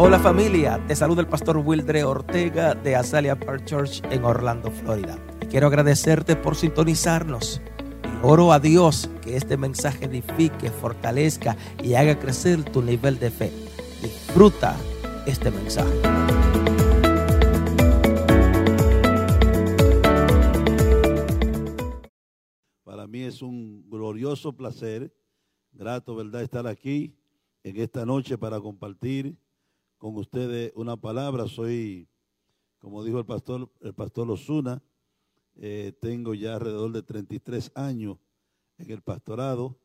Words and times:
Hola 0.00 0.20
familia, 0.20 0.80
te 0.86 0.94
saluda 0.94 1.22
el 1.22 1.26
pastor 1.26 1.56
Wildre 1.56 2.04
Ortega 2.04 2.72
de 2.76 2.94
Azalea 2.94 3.34
Park 3.36 3.64
Church 3.64 4.00
en 4.12 4.22
Orlando, 4.22 4.70
Florida. 4.70 5.18
quiero 5.50 5.66
agradecerte 5.66 6.36
por 6.36 6.54
sintonizarnos. 6.54 7.60
oro 8.22 8.52
a 8.52 8.60
Dios 8.60 9.10
que 9.20 9.36
este 9.36 9.56
mensaje 9.56 10.04
edifique, 10.04 10.70
fortalezca 10.70 11.56
y 11.82 11.94
haga 11.94 12.16
crecer 12.16 12.62
tu 12.62 12.80
nivel 12.80 13.18
de 13.18 13.32
fe. 13.32 13.50
Disfruta 14.00 14.76
este 15.26 15.50
mensaje. 15.50 16.00
Para 22.84 23.08
mí 23.08 23.22
es 23.22 23.42
un 23.42 23.84
glorioso 23.90 24.52
placer, 24.52 25.12
grato, 25.72 26.14
¿verdad?, 26.14 26.42
estar 26.42 26.68
aquí 26.68 27.16
en 27.64 27.78
esta 27.78 28.06
noche 28.06 28.38
para 28.38 28.60
compartir 28.60 29.36
con 29.98 30.16
ustedes 30.16 30.72
una 30.74 30.96
palabra. 30.96 31.46
Soy, 31.48 32.08
como 32.78 33.04
dijo 33.04 33.18
el 33.18 33.26
pastor, 33.26 33.70
el 33.80 33.94
pastor 33.94 34.30
Osuna, 34.30 34.82
eh, 35.56 35.92
tengo 36.00 36.34
ya 36.34 36.54
alrededor 36.54 36.92
de 36.92 37.02
33 37.02 37.72
años 37.74 38.16
en 38.78 38.90
el 38.90 39.02
pastorado. 39.02 39.78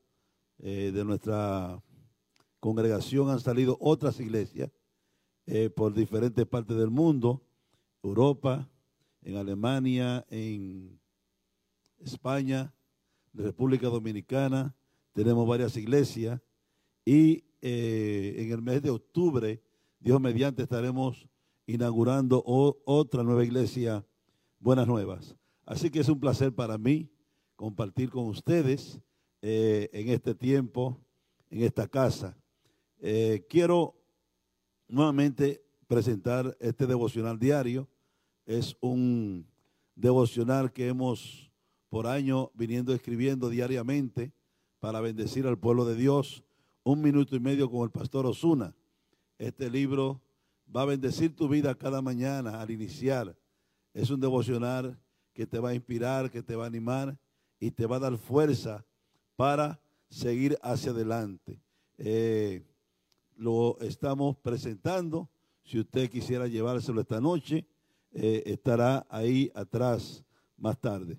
Eh, 0.59 0.91
de 0.93 1.03
nuestra 1.03 1.83
congregación 2.59 3.29
han 3.29 3.39
salido 3.39 3.75
otras 3.81 4.19
iglesias 4.19 4.71
eh, 5.47 5.69
por 5.69 5.93
diferentes 5.93 6.45
partes 6.45 6.77
del 6.77 6.91
mundo, 6.91 7.43
Europa, 8.03 8.69
en 9.23 9.35
Alemania, 9.35 10.25
en 10.29 10.99
España, 11.99 12.73
República 13.33 13.87
Dominicana, 13.87 14.75
tenemos 15.11 15.47
varias 15.47 15.75
iglesias 15.75 16.39
y 17.05 17.43
en 17.61 18.51
el 18.51 18.61
mes 18.61 18.81
de 18.81 18.89
octubre 18.89 19.61
Dios 20.03 20.19
mediante 20.19 20.63
estaremos 20.63 21.29
inaugurando 21.65 22.43
otra 22.45 23.23
nueva 23.23 23.45
iglesia, 23.45 24.05
Buenas 24.59 24.85
Nuevas. 24.85 25.37
Así 25.65 25.89
que 25.89 26.01
es 26.01 26.09
un 26.09 26.19
placer 26.19 26.53
para 26.53 26.77
mí 26.77 27.09
compartir 27.55 28.09
con 28.09 28.25
ustedes 28.25 28.99
eh, 29.41 29.89
en 29.93 30.09
este 30.09 30.35
tiempo, 30.35 30.99
en 31.49 31.63
esta 31.63 31.87
casa. 31.87 32.37
Eh, 32.99 33.45
quiero 33.49 33.95
nuevamente 34.89 35.63
presentar 35.87 36.57
este 36.59 36.85
devocional 36.85 37.39
diario. 37.39 37.87
Es 38.45 38.75
un 38.81 39.47
devocional 39.95 40.73
que 40.73 40.89
hemos 40.89 41.49
por 41.87 42.07
año 42.07 42.51
viniendo 42.55 42.93
escribiendo 42.93 43.47
diariamente 43.47 44.33
para 44.81 44.99
bendecir 44.99 45.47
al 45.47 45.57
pueblo 45.57 45.85
de 45.85 45.95
Dios. 45.95 46.43
Un 46.83 47.01
minuto 47.01 47.37
y 47.37 47.39
medio 47.39 47.71
con 47.71 47.83
el 47.83 47.89
pastor 47.89 48.25
Osuna. 48.25 48.75
Este 49.37 49.69
libro 49.69 50.21
va 50.75 50.83
a 50.83 50.85
bendecir 50.85 51.35
tu 51.35 51.47
vida 51.47 51.75
cada 51.75 52.01
mañana 52.01 52.61
al 52.61 52.71
iniciar. 52.71 53.35
Es 53.93 54.09
un 54.09 54.19
devocional 54.19 54.97
que 55.33 55.45
te 55.45 55.59
va 55.59 55.69
a 55.69 55.75
inspirar, 55.75 56.29
que 56.29 56.41
te 56.41 56.55
va 56.55 56.65
a 56.65 56.67
animar 56.67 57.17
y 57.59 57.71
te 57.71 57.85
va 57.85 57.97
a 57.97 57.99
dar 57.99 58.17
fuerza 58.17 58.85
para 59.35 59.79
seguir 60.09 60.57
hacia 60.61 60.91
adelante. 60.91 61.59
Eh, 61.97 62.63
lo 63.35 63.79
estamos 63.81 64.37
presentando. 64.37 65.29
Si 65.63 65.79
usted 65.79 66.09
quisiera 66.09 66.47
llevárselo 66.47 67.01
esta 67.01 67.19
noche, 67.19 67.65
eh, 68.11 68.43
estará 68.45 69.05
ahí 69.09 69.51
atrás 69.55 70.23
más 70.57 70.79
tarde. 70.79 71.17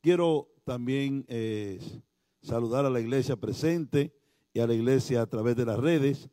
Quiero 0.00 0.48
también 0.64 1.24
eh, 1.28 1.80
saludar 2.42 2.84
a 2.84 2.90
la 2.90 3.00
iglesia 3.00 3.36
presente 3.36 4.12
y 4.52 4.60
a 4.60 4.66
la 4.66 4.74
iglesia 4.74 5.22
a 5.22 5.26
través 5.26 5.56
de 5.56 5.64
las 5.64 5.78
redes. 5.78 6.28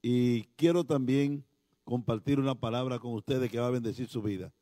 Y 0.00 0.44
quiero 0.56 0.84
también 0.84 1.44
compartir 1.84 2.38
una 2.38 2.54
palabra 2.54 2.98
con 2.98 3.14
ustedes 3.14 3.50
que 3.50 3.58
va 3.58 3.66
a 3.66 3.70
bendecir 3.70 4.08
su 4.08 4.22
vida. 4.22 4.52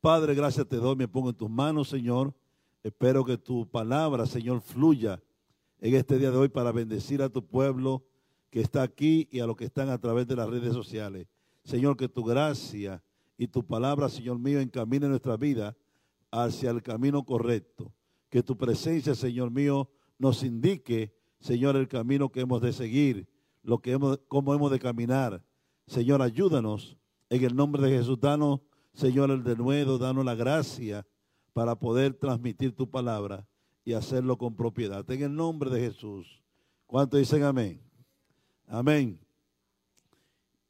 Padre, 0.00 0.34
gracias 0.34 0.66
te 0.66 0.76
doy, 0.76 0.96
me 0.96 1.06
pongo 1.06 1.30
en 1.30 1.36
tus 1.36 1.50
manos, 1.50 1.88
Señor. 1.88 2.34
Espero 2.82 3.24
que 3.24 3.38
tu 3.38 3.68
palabra, 3.68 4.26
Señor, 4.26 4.60
fluya 4.60 5.22
en 5.80 5.94
este 5.94 6.18
día 6.18 6.30
de 6.30 6.36
hoy 6.36 6.48
para 6.48 6.72
bendecir 6.72 7.22
a 7.22 7.28
tu 7.28 7.46
pueblo 7.46 8.04
que 8.50 8.60
está 8.60 8.82
aquí 8.82 9.28
y 9.30 9.40
a 9.40 9.46
los 9.46 9.56
que 9.56 9.66
están 9.66 9.88
a 9.88 9.98
través 9.98 10.26
de 10.26 10.34
las 10.34 10.48
redes 10.48 10.72
sociales. 10.72 11.28
Señor, 11.64 11.96
que 11.96 12.08
tu 12.08 12.24
gracia 12.24 13.02
y 13.38 13.46
tu 13.46 13.64
palabra, 13.64 14.08
Señor 14.08 14.38
mío, 14.38 14.60
encamine 14.60 15.08
nuestra 15.08 15.36
vida 15.36 15.76
hacia 16.30 16.70
el 16.70 16.82
camino 16.82 17.24
correcto. 17.24 17.92
Que 18.28 18.42
tu 18.42 18.56
presencia, 18.56 19.14
Señor 19.14 19.50
mío, 19.50 19.88
nos 20.18 20.42
indique, 20.42 21.14
Señor, 21.38 21.76
el 21.76 21.86
camino 21.86 22.30
que 22.30 22.40
hemos 22.40 22.60
de 22.60 22.72
seguir 22.72 23.28
lo 23.62 23.78
que 23.78 23.92
hemos, 23.92 24.18
cómo 24.28 24.54
hemos 24.54 24.70
de 24.70 24.78
caminar. 24.78 25.42
Señor, 25.86 26.22
ayúdanos. 26.22 26.96
En 27.30 27.44
el 27.44 27.56
nombre 27.56 27.82
de 27.82 27.96
Jesús, 27.96 28.20
danos, 28.20 28.60
Señor, 28.92 29.30
el 29.30 29.42
de 29.42 29.56
nuevo, 29.56 29.98
danos 29.98 30.24
la 30.24 30.34
gracia 30.34 31.06
para 31.52 31.74
poder 31.76 32.14
transmitir 32.14 32.74
tu 32.74 32.90
palabra 32.90 33.46
y 33.84 33.94
hacerlo 33.94 34.36
con 34.36 34.54
propiedad. 34.54 35.08
En 35.10 35.22
el 35.22 35.34
nombre 35.34 35.70
de 35.70 35.80
Jesús. 35.80 36.42
¿Cuántos 36.86 37.20
dicen 37.20 37.42
amén? 37.42 37.80
Amén. 38.66 39.18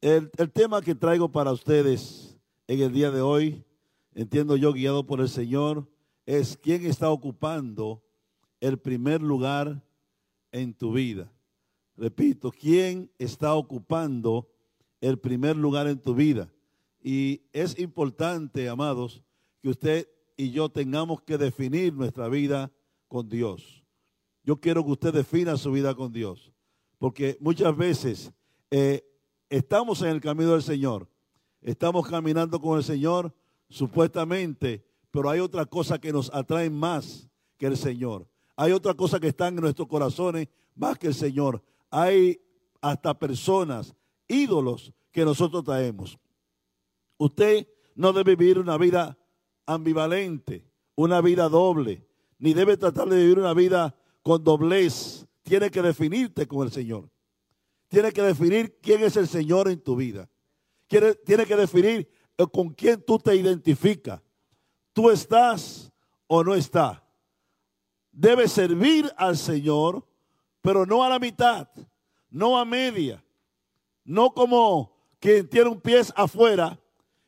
El, 0.01 0.31
el, 0.37 0.51
tema 0.51 0.81
que 0.81 0.95
traigo 0.95 1.31
para 1.31 1.53
ustedes 1.53 2.39
en 2.67 2.81
el 2.81 2.93
día 2.93 3.11
de 3.11 3.21
hoy, 3.21 3.65
entiendo 4.15 4.57
yo 4.57 4.73
guiado 4.73 5.07
por 5.07 5.21
el 5.21 5.29
Señor, 5.29 5.89
es 6.27 6.57
quién 6.57 6.85
está 6.87 7.11
ocupando 7.11 8.03
el 8.61 8.79
primer 8.79 9.23
lugar 9.23 9.83
en 10.53 10.75
tu 10.75 10.93
vida. 10.93 11.33
Repito, 12.03 12.51
¿quién 12.51 13.13
está 13.17 13.55
ocupando 13.55 14.49
el 15.01 15.21
primer 15.21 15.55
lugar 15.55 15.87
en 15.87 16.01
tu 16.01 16.17
vida? 16.17 16.53
Y 17.01 17.43
es 17.53 17.79
importante, 17.79 18.69
amados, 18.69 19.23
que 19.61 19.69
usted 19.69 20.09
y 20.37 20.51
yo 20.51 20.69
tengamos 20.69 21.23
que 21.23 21.39
definir 21.39 21.95
nuestra 21.95 22.27
vida 22.27 22.73
con 23.07 23.29
Dios. 23.29 23.85
Yo 24.43 24.57
quiero 24.57 24.85
que 24.85 24.91
usted 24.91 25.15
defina 25.15 25.57
su 25.57 25.71
vida 25.71 25.95
con 25.95 26.13
Dios, 26.13 26.51
porque 26.99 27.39
muchas 27.39 27.77
veces 27.77 28.33
eh, 28.73 29.09
estamos 29.49 30.03
en 30.03 30.09
el 30.09 30.21
camino 30.21 30.51
del 30.51 30.63
Señor, 30.65 31.09
estamos 31.61 32.09
caminando 32.09 32.61
con 32.61 32.79
el 32.79 32.83
Señor 32.83 33.33
supuestamente, 33.69 34.85
pero 35.13 35.31
hay 35.31 35.39
otra 35.39 35.67
cosa 35.67 36.01
que 36.01 36.13
nos 36.13 36.35
atrae 36.35 36.69
más 36.69 37.31
que 37.59 37.67
el 37.67 37.77
Señor. 37.77 38.27
Hay 38.57 38.73
otra 38.73 38.93
cosa 38.93 39.21
que 39.21 39.29
está 39.29 39.47
en 39.47 39.55
nuestros 39.55 39.87
corazones 39.87 40.49
más 40.75 40.99
que 40.99 41.07
el 41.07 41.15
Señor 41.15 41.63
hay 41.93 42.43
hasta 42.81 43.17
personas, 43.17 43.95
ídolos 44.27 44.93
que 45.13 45.25
nosotros 45.25 45.63
traemos. 45.63 46.19
Usted 47.19 47.69
no 47.95 48.13
debe 48.13 48.35
vivir 48.35 48.59
una 48.59 48.79
vida 48.79 49.19
ambivalente, 49.67 50.67
una 50.97 51.21
vida 51.21 51.49
doble, 51.51 52.09
ni 52.39 52.55
debe 52.55 52.79
tratar 52.79 53.09
de 53.09 53.19
vivir 53.19 53.39
una 53.39 53.53
vida 53.53 53.95
con 54.23 54.43
doblez. 54.43 55.27
Tiene 55.43 55.71
que 55.71 55.83
definirte 55.83 56.49
con 56.49 56.67
el 56.67 56.73
Señor. 56.73 57.11
Tiene 57.89 58.11
que 58.11 58.23
definir 58.23 58.79
quién 58.81 59.05
es 59.05 59.17
el 59.19 59.29
Señor 59.29 59.69
en 59.69 59.81
tu 59.81 59.95
vida. 59.95 60.29
Tiene 60.89 61.45
que 61.47 61.57
definir 61.57 62.11
eh, 62.39 62.47
con 62.51 62.71
quién 62.71 63.03
tú 63.03 63.19
te 63.19 63.37
identificas. 63.37 64.23
Tú 64.95 65.11
estás 65.11 65.93
o 66.27 66.43
no 66.43 66.55
estás. 66.55 67.03
Debes 68.11 68.53
servir 68.53 69.13
al 69.17 69.37
Señor 69.37 70.07
pero 70.63 70.87
no 70.87 71.05
a 71.05 71.09
la 71.09 71.19
mitad, 71.19 71.69
no 72.31 72.59
a 72.59 72.65
media, 72.65 73.23
no 74.05 74.33
como 74.33 74.97
quien 75.19 75.49
tiene 75.49 75.69
un 75.69 75.81
pie 75.81 76.01
afuera 76.15 76.79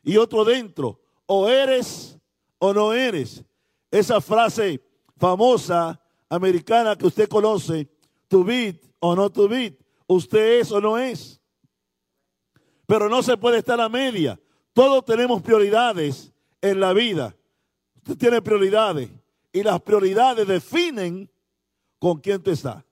y 0.03 0.17
otro 0.17 0.43
dentro. 0.43 0.99
O 1.25 1.49
eres 1.49 2.17
o 2.59 2.73
no 2.73 2.93
eres. 2.93 3.43
Esa 3.91 4.21
frase 4.21 4.81
famosa 5.17 6.01
americana 6.29 6.95
que 6.95 7.07
usted 7.07 7.27
conoce, 7.27 7.87
to 8.27 8.43
be 8.43 8.79
o 8.99 9.15
no 9.15 9.29
to 9.29 9.47
be, 9.47 9.77
usted 10.07 10.59
es 10.59 10.71
o 10.71 10.79
no 10.79 10.97
es. 10.97 11.39
Pero 12.85 13.09
no 13.09 13.21
se 13.23 13.37
puede 13.37 13.59
estar 13.59 13.79
a 13.81 13.89
media. 13.89 14.39
Todos 14.73 15.03
tenemos 15.05 15.41
prioridades 15.41 16.31
en 16.61 16.79
la 16.79 16.93
vida. 16.93 17.35
Usted 17.97 18.17
tiene 18.17 18.41
prioridades 18.41 19.09
y 19.51 19.63
las 19.63 19.81
prioridades 19.81 20.47
definen 20.47 21.29
con 21.97 22.19
quién 22.19 22.41
tú 22.43 22.51
estás. 22.51 22.84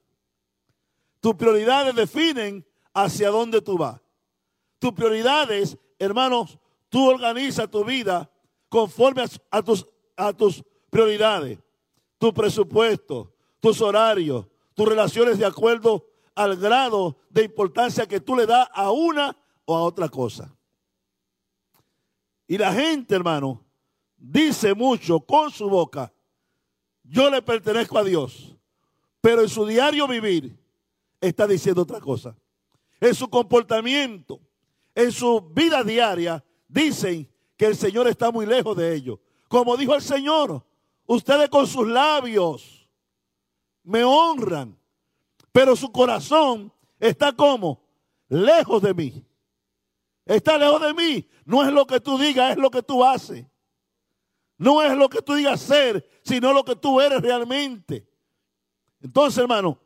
Tus 1.23 1.35
prioridades 1.35 1.95
definen 1.95 2.67
hacia 2.93 3.29
dónde 3.29 3.61
tú 3.61 3.77
vas. 3.77 3.97
Tus 4.77 4.91
prioridades, 4.91 5.77
hermanos, 5.97 6.59
tú 6.89 7.11
organizas 7.11 7.71
tu 7.71 7.85
vida 7.85 8.29
conforme 8.67 9.23
a, 9.49 9.61
tus, 9.61 9.87
a 10.17 10.33
tus 10.33 10.61
prioridades. 10.89 11.59
Tu 12.17 12.33
presupuesto, 12.33 13.33
tus 13.61 13.79
horarios, 13.79 14.47
tus 14.73 14.85
relaciones 14.85 15.37
de 15.37 15.45
acuerdo 15.45 16.05
al 16.35 16.57
grado 16.57 17.15
de 17.29 17.45
importancia 17.45 18.05
que 18.05 18.19
tú 18.19 18.35
le 18.35 18.45
das 18.45 18.67
a 18.73 18.91
una 18.91 19.33
o 19.63 19.77
a 19.77 19.81
otra 19.81 20.09
cosa. 20.09 20.53
Y 22.49 22.57
la 22.57 22.73
gente, 22.73 23.15
hermano, 23.15 23.63
dice 24.17 24.73
mucho 24.73 25.21
con 25.21 25.51
su 25.51 25.69
boca, 25.69 26.11
yo 27.01 27.29
le 27.29 27.41
pertenezco 27.41 27.97
a 27.97 28.03
Dios, 28.03 28.57
pero 29.21 29.41
en 29.41 29.47
su 29.47 29.65
diario 29.65 30.05
vivir 30.05 30.61
está 31.27 31.47
diciendo 31.47 31.81
otra 31.81 31.99
cosa. 31.99 32.35
En 32.99 33.15
su 33.15 33.29
comportamiento, 33.29 34.41
en 34.95 35.11
su 35.11 35.41
vida 35.41 35.83
diaria 35.83 36.43
dicen 36.67 37.29
que 37.57 37.65
el 37.65 37.75
Señor 37.75 38.07
está 38.07 38.31
muy 38.31 38.45
lejos 38.45 38.75
de 38.75 38.93
ellos. 38.93 39.19
Como 39.47 39.77
dijo 39.77 39.95
el 39.95 40.01
Señor, 40.01 40.65
ustedes 41.05 41.49
con 41.49 41.67
sus 41.67 41.87
labios 41.87 42.89
me 43.83 44.03
honran, 44.03 44.77
pero 45.51 45.75
su 45.75 45.91
corazón 45.91 46.71
está 46.99 47.33
como 47.33 47.83
lejos 48.27 48.81
de 48.81 48.93
mí. 48.93 49.25
Está 50.25 50.57
lejos 50.57 50.81
de 50.81 50.93
mí. 50.93 51.29
No 51.45 51.63
es 51.63 51.71
lo 51.71 51.85
que 51.85 51.99
tú 51.99 52.17
digas, 52.17 52.51
es 52.51 52.57
lo 52.57 52.71
que 52.71 52.81
tú 52.81 53.03
haces. 53.03 53.45
No 54.57 54.81
es 54.81 54.95
lo 54.95 55.09
que 55.09 55.21
tú 55.21 55.35
digas 55.35 55.61
ser, 55.61 56.07
sino 56.23 56.53
lo 56.53 56.63
que 56.63 56.75
tú 56.75 57.01
eres 57.01 57.21
realmente. 57.21 58.07
Entonces, 59.01 59.39
hermano, 59.39 59.77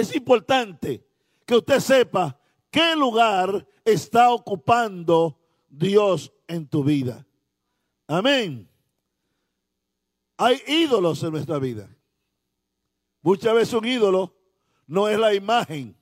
es 0.00 0.14
importante 0.14 1.06
que 1.44 1.56
usted 1.56 1.80
sepa 1.80 2.38
qué 2.70 2.96
lugar 2.96 3.66
está 3.84 4.30
ocupando 4.32 5.38
Dios 5.68 6.32
en 6.46 6.66
tu 6.66 6.82
vida. 6.82 7.26
Amén. 8.06 8.68
Hay 10.36 10.60
ídolos 10.66 11.22
en 11.22 11.32
nuestra 11.32 11.58
vida. 11.58 11.88
Muchas 13.20 13.54
veces 13.54 13.74
un 13.74 13.86
ídolo 13.86 14.34
no 14.86 15.08
es 15.08 15.18
la 15.18 15.34
imagen 15.34 15.96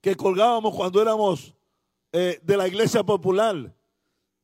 que 0.00 0.16
colgábamos 0.16 0.74
cuando 0.74 1.00
éramos 1.00 1.54
eh, 2.12 2.40
de 2.42 2.56
la 2.56 2.66
iglesia 2.66 3.04
popular. 3.04 3.74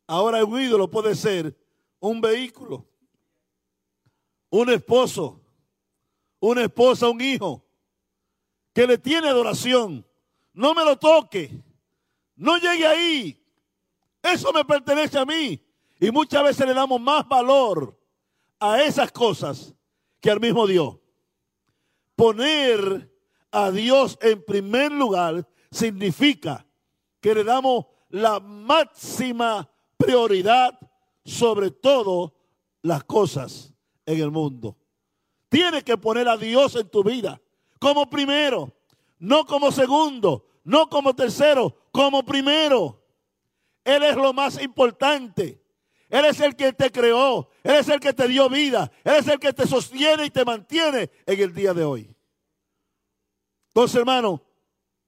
Ahora 0.06 0.44
un 0.44 0.60
ídolo 0.60 0.88
puede 0.88 1.14
ser 1.14 1.56
un 1.99 2.20
vehículo, 2.20 2.87
un 4.50 4.70
esposo, 4.70 5.40
una 6.38 6.62
esposa, 6.62 7.08
un 7.08 7.20
hijo, 7.20 7.65
que 8.76 8.87
le 8.87 8.99
tiene 8.99 9.31
adoración. 9.31 10.06
No 10.52 10.75
me 10.75 10.84
lo 10.84 10.99
toque, 10.99 11.50
no 12.34 12.58
llegue 12.58 12.87
ahí. 12.87 13.43
Eso 14.23 14.52
me 14.52 14.67
pertenece 14.67 15.19
a 15.19 15.25
mí. 15.25 15.58
Y 15.99 16.11
muchas 16.11 16.44
veces 16.44 16.67
le 16.67 16.75
damos 16.75 17.00
más 17.00 17.26
valor 17.26 17.99
a 18.61 18.82
esas 18.82 19.11
cosas 19.11 19.75
que 20.20 20.31
al 20.31 20.40
mismo 20.40 20.67
Dios. 20.67 20.99
Poner 22.17 23.11
a 23.50 23.70
Dios 23.70 24.19
en 24.20 24.44
primer 24.44 24.93
lugar 24.93 25.49
significa 25.70 26.67
que 27.23 27.34
le 27.34 27.44
damos 27.44 27.87
la 28.11 28.40
máxima 28.40 29.70
prioridad 29.96 30.78
sobre 31.25 31.70
todo 31.70 32.34
las 32.82 33.05
cosas 33.05 33.73
en 34.05 34.20
el 34.20 34.31
mundo. 34.31 34.76
Tienes 35.49 35.82
que 35.82 35.96
poner 35.96 36.28
a 36.28 36.37
Dios 36.37 36.76
en 36.76 36.90
tu 36.90 37.02
vida 37.02 37.40
como 37.86 38.10
primero, 38.10 38.74
no 39.20 39.46
como 39.46 39.70
segundo, 39.70 40.44
no 40.64 40.88
como 40.88 41.14
tercero, 41.14 41.72
como 41.92 42.24
primero. 42.24 43.00
Él 43.84 44.02
es 44.02 44.16
lo 44.16 44.32
más 44.32 44.60
importante. 44.60 45.62
Él 46.08 46.24
es 46.24 46.40
el 46.40 46.56
que 46.56 46.72
te 46.72 46.90
creó. 46.90 47.48
Él 47.62 47.76
es 47.76 47.88
el 47.88 48.00
que 48.00 48.12
te 48.12 48.26
dio 48.26 48.50
vida. 48.50 48.90
Él 49.04 49.14
es 49.14 49.28
el 49.28 49.38
que 49.38 49.52
te 49.52 49.68
sostiene 49.68 50.24
y 50.24 50.30
te 50.30 50.44
mantiene 50.44 51.12
en 51.26 51.40
el 51.40 51.54
día 51.54 51.72
de 51.72 51.84
hoy. 51.84 52.12
Entonces, 53.68 53.94
hermano, 53.94 54.42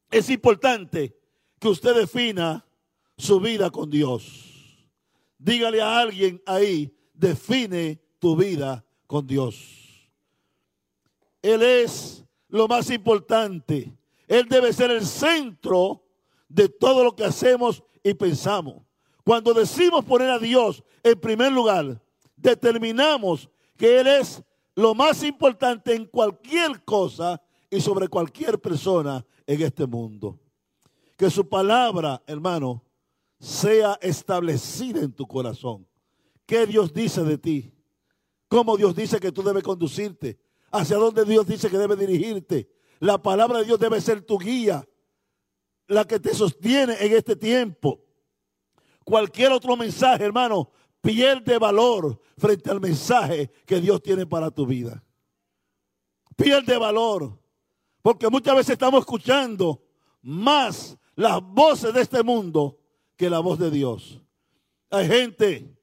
es 0.08 0.30
importante 0.30 1.18
que 1.58 1.66
usted 1.66 1.96
defina 1.96 2.64
su 3.16 3.40
vida 3.40 3.70
con 3.70 3.90
Dios. 3.90 4.86
Dígale 5.36 5.82
a 5.82 5.98
alguien 5.98 6.40
ahí, 6.46 6.96
define 7.12 8.00
tu 8.20 8.36
vida 8.36 8.84
con 9.08 9.26
Dios. 9.26 10.12
Él 11.42 11.62
es 11.64 12.24
lo 12.48 12.68
más 12.68 12.90
importante. 12.90 13.92
Él 14.26 14.46
debe 14.48 14.72
ser 14.72 14.90
el 14.90 15.06
centro 15.06 16.04
de 16.48 16.68
todo 16.68 17.04
lo 17.04 17.14
que 17.14 17.24
hacemos 17.24 17.82
y 18.02 18.14
pensamos. 18.14 18.82
Cuando 19.24 19.52
decimos 19.52 20.04
poner 20.04 20.30
a 20.30 20.38
Dios 20.38 20.82
en 21.02 21.20
primer 21.20 21.52
lugar, 21.52 22.02
determinamos 22.36 23.48
que 23.76 24.00
Él 24.00 24.06
es 24.06 24.42
lo 24.74 24.94
más 24.94 25.22
importante 25.22 25.94
en 25.94 26.06
cualquier 26.06 26.84
cosa 26.84 27.40
y 27.70 27.80
sobre 27.80 28.08
cualquier 28.08 28.60
persona 28.60 29.24
en 29.46 29.62
este 29.62 29.86
mundo. 29.86 30.38
Que 31.16 31.30
su 31.30 31.48
palabra, 31.48 32.22
hermano, 32.26 32.84
sea 33.38 33.98
establecida 34.00 35.00
en 35.00 35.12
tu 35.12 35.26
corazón. 35.26 35.86
¿Qué 36.46 36.66
Dios 36.66 36.92
dice 36.92 37.22
de 37.24 37.38
ti? 37.38 37.72
¿Cómo 38.48 38.76
Dios 38.76 38.94
dice 38.94 39.20
que 39.20 39.32
tú 39.32 39.42
debes 39.42 39.62
conducirte? 39.62 40.38
¿Hacia 40.70 40.96
dónde 40.96 41.24
Dios 41.24 41.46
dice 41.46 41.70
que 41.70 41.78
debes 41.78 41.98
dirigirte? 41.98 42.68
La 43.00 43.22
palabra 43.22 43.58
de 43.58 43.64
Dios 43.64 43.78
debe 43.78 44.00
ser 44.00 44.22
tu 44.22 44.38
guía, 44.38 44.86
la 45.86 46.04
que 46.04 46.18
te 46.18 46.34
sostiene 46.34 46.96
en 47.00 47.12
este 47.12 47.36
tiempo 47.36 48.04
cualquier 49.08 49.52
otro 49.52 49.74
mensaje, 49.74 50.22
hermano, 50.22 50.70
pierde 51.00 51.58
valor 51.58 52.20
frente 52.36 52.70
al 52.70 52.78
mensaje 52.78 53.50
que 53.64 53.80
Dios 53.80 54.02
tiene 54.02 54.26
para 54.26 54.50
tu 54.50 54.66
vida. 54.66 55.02
Pierde 56.36 56.76
valor. 56.76 57.38
Porque 58.02 58.28
muchas 58.28 58.54
veces 58.54 58.72
estamos 58.72 59.00
escuchando 59.00 59.82
más 60.20 60.98
las 61.14 61.40
voces 61.40 61.94
de 61.94 62.02
este 62.02 62.22
mundo 62.22 62.78
que 63.16 63.30
la 63.30 63.38
voz 63.38 63.58
de 63.58 63.70
Dios. 63.70 64.20
Hay 64.90 65.08
gente 65.08 65.74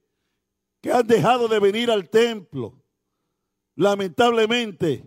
que 0.79 0.91
han 0.91 1.07
dejado 1.07 1.47
de 1.47 1.59
venir 1.59 1.89
al 1.89 2.07
templo, 2.07 2.79
lamentablemente, 3.75 5.05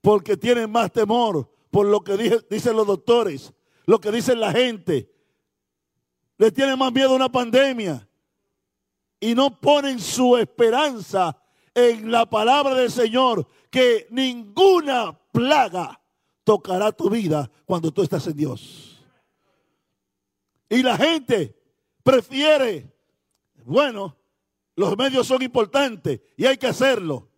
porque 0.00 0.36
tienen 0.36 0.70
más 0.70 0.92
temor 0.92 1.50
por 1.70 1.86
lo 1.86 2.00
que 2.00 2.42
dicen 2.48 2.76
los 2.76 2.86
doctores, 2.86 3.52
lo 3.86 4.00
que 4.00 4.10
dicen 4.10 4.40
la 4.40 4.52
gente, 4.52 5.10
le 6.38 6.50
tienen 6.52 6.78
más 6.78 6.92
miedo 6.92 7.10
a 7.10 7.16
una 7.16 7.30
pandemia 7.30 8.08
y 9.20 9.34
no 9.34 9.60
ponen 9.60 9.98
su 9.98 10.36
esperanza 10.36 11.36
en 11.74 12.10
la 12.10 12.28
palabra 12.28 12.74
del 12.74 12.90
Señor, 12.90 13.46
que 13.70 14.06
ninguna 14.10 15.18
plaga 15.32 16.00
tocará 16.44 16.92
tu 16.92 17.10
vida 17.10 17.50
cuando 17.66 17.92
tú 17.92 18.02
estás 18.02 18.26
en 18.26 18.36
Dios. 18.36 19.04
Y 20.68 20.82
la 20.82 20.96
gente 20.96 21.56
prefiere, 22.02 22.92
bueno, 23.64 24.16
los 24.76 24.96
medios 24.96 25.26
son 25.26 25.42
importantes 25.42 26.20
y 26.36 26.46
hay 26.46 26.56
que 26.56 26.68
hacerlo, 26.68 27.28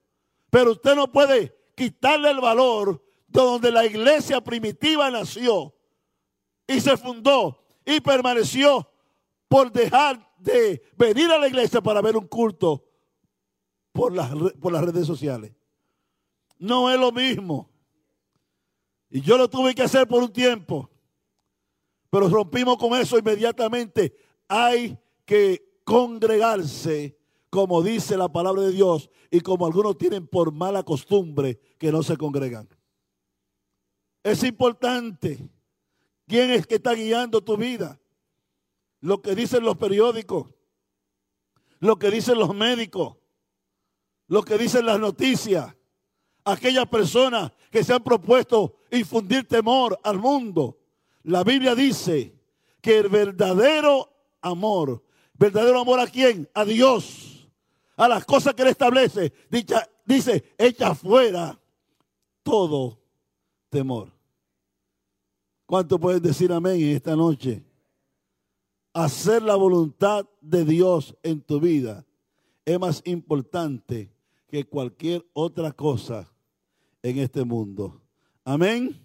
pero 0.50 0.73
usted 0.73 0.94
no 0.94 1.11
puede 1.11 1.56
quitarle 1.75 2.31
el 2.31 2.41
valor 2.41 3.02
de 3.29 3.41
donde 3.41 3.70
la 3.70 3.87
iglesia 3.87 4.41
primitiva 4.41 5.11
nació 5.11 5.75
y 6.67 6.81
se 6.81 6.97
fundó 6.97 7.64
y 7.85 8.00
permaneció 8.00 8.91
por 9.48 9.72
dejar 9.72 10.29
de 10.39 10.82
venir 10.96 11.31
a 11.31 11.39
la 11.39 11.48
iglesia 11.48 11.81
para 11.81 12.01
ver 12.01 12.17
un 12.17 12.27
culto 12.27 12.84
por 13.93 14.13
las, 14.13 14.31
por 14.60 14.72
las 14.72 14.84
redes 14.84 15.06
sociales. 15.06 15.53
No 16.58 16.91
es 16.91 16.98
lo 16.98 17.10
mismo. 17.10 17.70
Y 19.08 19.20
yo 19.20 19.36
lo 19.36 19.48
tuve 19.48 19.74
que 19.74 19.82
hacer 19.82 20.06
por 20.06 20.22
un 20.22 20.32
tiempo. 20.32 20.91
Pero 22.10 22.29
rompimos 22.29 22.77
con 22.77 22.98
eso 22.98 23.19
inmediatamente. 23.19 24.15
Hay 24.46 24.98
que 25.24 25.81
congregarse, 25.84 27.19
como 27.50 27.82
dice 27.82 28.16
la 28.16 28.30
palabra 28.30 28.62
de 28.62 28.72
Dios, 28.72 29.10
y 29.30 29.40
como 29.40 29.66
algunos 29.66 29.98
tienen 29.98 30.26
por 30.26 30.52
mala 30.52 30.82
costumbre 30.82 31.60
que 31.78 31.92
no 31.92 32.02
se 32.02 32.16
congregan. 32.16 32.69
Es 34.22 34.42
importante. 34.44 35.50
¿Quién 36.26 36.50
es 36.50 36.66
que 36.66 36.76
está 36.76 36.94
guiando 36.94 37.42
tu 37.42 37.56
vida? 37.56 38.00
lo 39.00 39.22
que 39.22 39.34
dicen 39.34 39.64
los 39.64 39.76
periódicos, 39.76 40.48
lo 41.78 41.98
que 41.98 42.10
dicen 42.10 42.38
los 42.38 42.54
médicos, 42.54 43.16
lo 44.28 44.42
que 44.42 44.58
dicen 44.58 44.86
las 44.86 45.00
noticias, 45.00 45.74
aquellas 46.44 46.86
personas 46.86 47.52
que 47.70 47.82
se 47.82 47.94
han 47.94 48.02
propuesto 48.02 48.76
infundir 48.90 49.46
temor 49.48 49.98
al 50.02 50.19
mundo. 50.19 50.78
La 51.22 51.42
Biblia 51.42 51.74
dice 51.74 52.34
que 52.80 52.98
el 52.98 53.08
verdadero 53.08 54.12
amor, 54.40 55.02
verdadero 55.34 55.80
amor 55.80 56.00
a 56.00 56.06
quién? 56.06 56.48
A 56.54 56.64
Dios, 56.64 57.30
a 58.00 58.08
las 58.08 58.24
cosas 58.24 58.54
que 58.54 58.62
Él 58.62 58.69
establece, 58.69 59.32
dice, 60.06 60.54
echa 60.56 60.94
fuera 60.94 61.60
todo 62.42 62.98
temor. 63.69 64.10
¿Cuánto 65.66 65.98
pueden 65.98 66.22
decir 66.22 66.52
amén 66.52 66.80
en 66.80 66.96
esta 66.96 67.14
noche? 67.14 67.62
hacer 68.92 69.42
la 69.42 69.54
voluntad 69.54 70.26
de 70.40 70.64
Dios 70.64 71.16
en 71.22 71.40
tu 71.40 71.60
vida 71.60 72.04
es 72.64 72.78
más 72.78 73.02
importante 73.04 74.12
que 74.48 74.64
cualquier 74.64 75.24
otra 75.32 75.72
cosa 75.72 76.32
en 77.02 77.19
este 77.19 77.44
mundo. 77.44 78.02
Amén. 78.44 79.00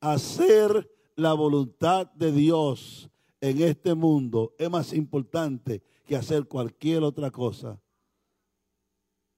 Hacer 0.00 0.90
la 1.16 1.32
voluntad 1.32 2.10
de 2.12 2.32
Dios 2.32 3.10
en 3.40 3.62
este 3.62 3.94
mundo 3.94 4.54
es 4.58 4.70
más 4.70 4.92
importante 4.92 5.82
que 6.06 6.16
hacer 6.16 6.46
cualquier 6.46 7.02
otra 7.02 7.30
cosa 7.30 7.80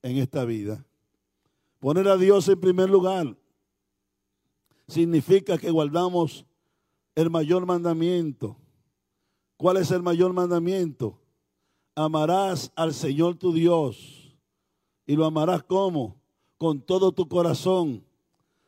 en 0.02 0.18
esta 0.18 0.44
vida. 0.44 0.84
Poner 1.80 2.08
a 2.08 2.16
Dios 2.16 2.48
en 2.48 2.60
primer 2.60 2.90
lugar 2.90 3.36
significa 4.86 5.58
que 5.58 5.70
guardamos 5.70 6.44
el 7.14 7.30
mayor 7.30 7.66
mandamiento 7.66 8.56
¿Cuál 9.62 9.76
es 9.76 9.92
el 9.92 10.02
mayor 10.02 10.32
mandamiento? 10.32 11.20
Amarás 11.94 12.72
al 12.74 12.92
Señor 12.92 13.36
tu 13.36 13.52
Dios. 13.52 14.36
Y 15.06 15.14
lo 15.14 15.24
amarás 15.24 15.62
como? 15.62 16.16
Con 16.58 16.80
todo 16.80 17.12
tu 17.12 17.28
corazón. 17.28 18.04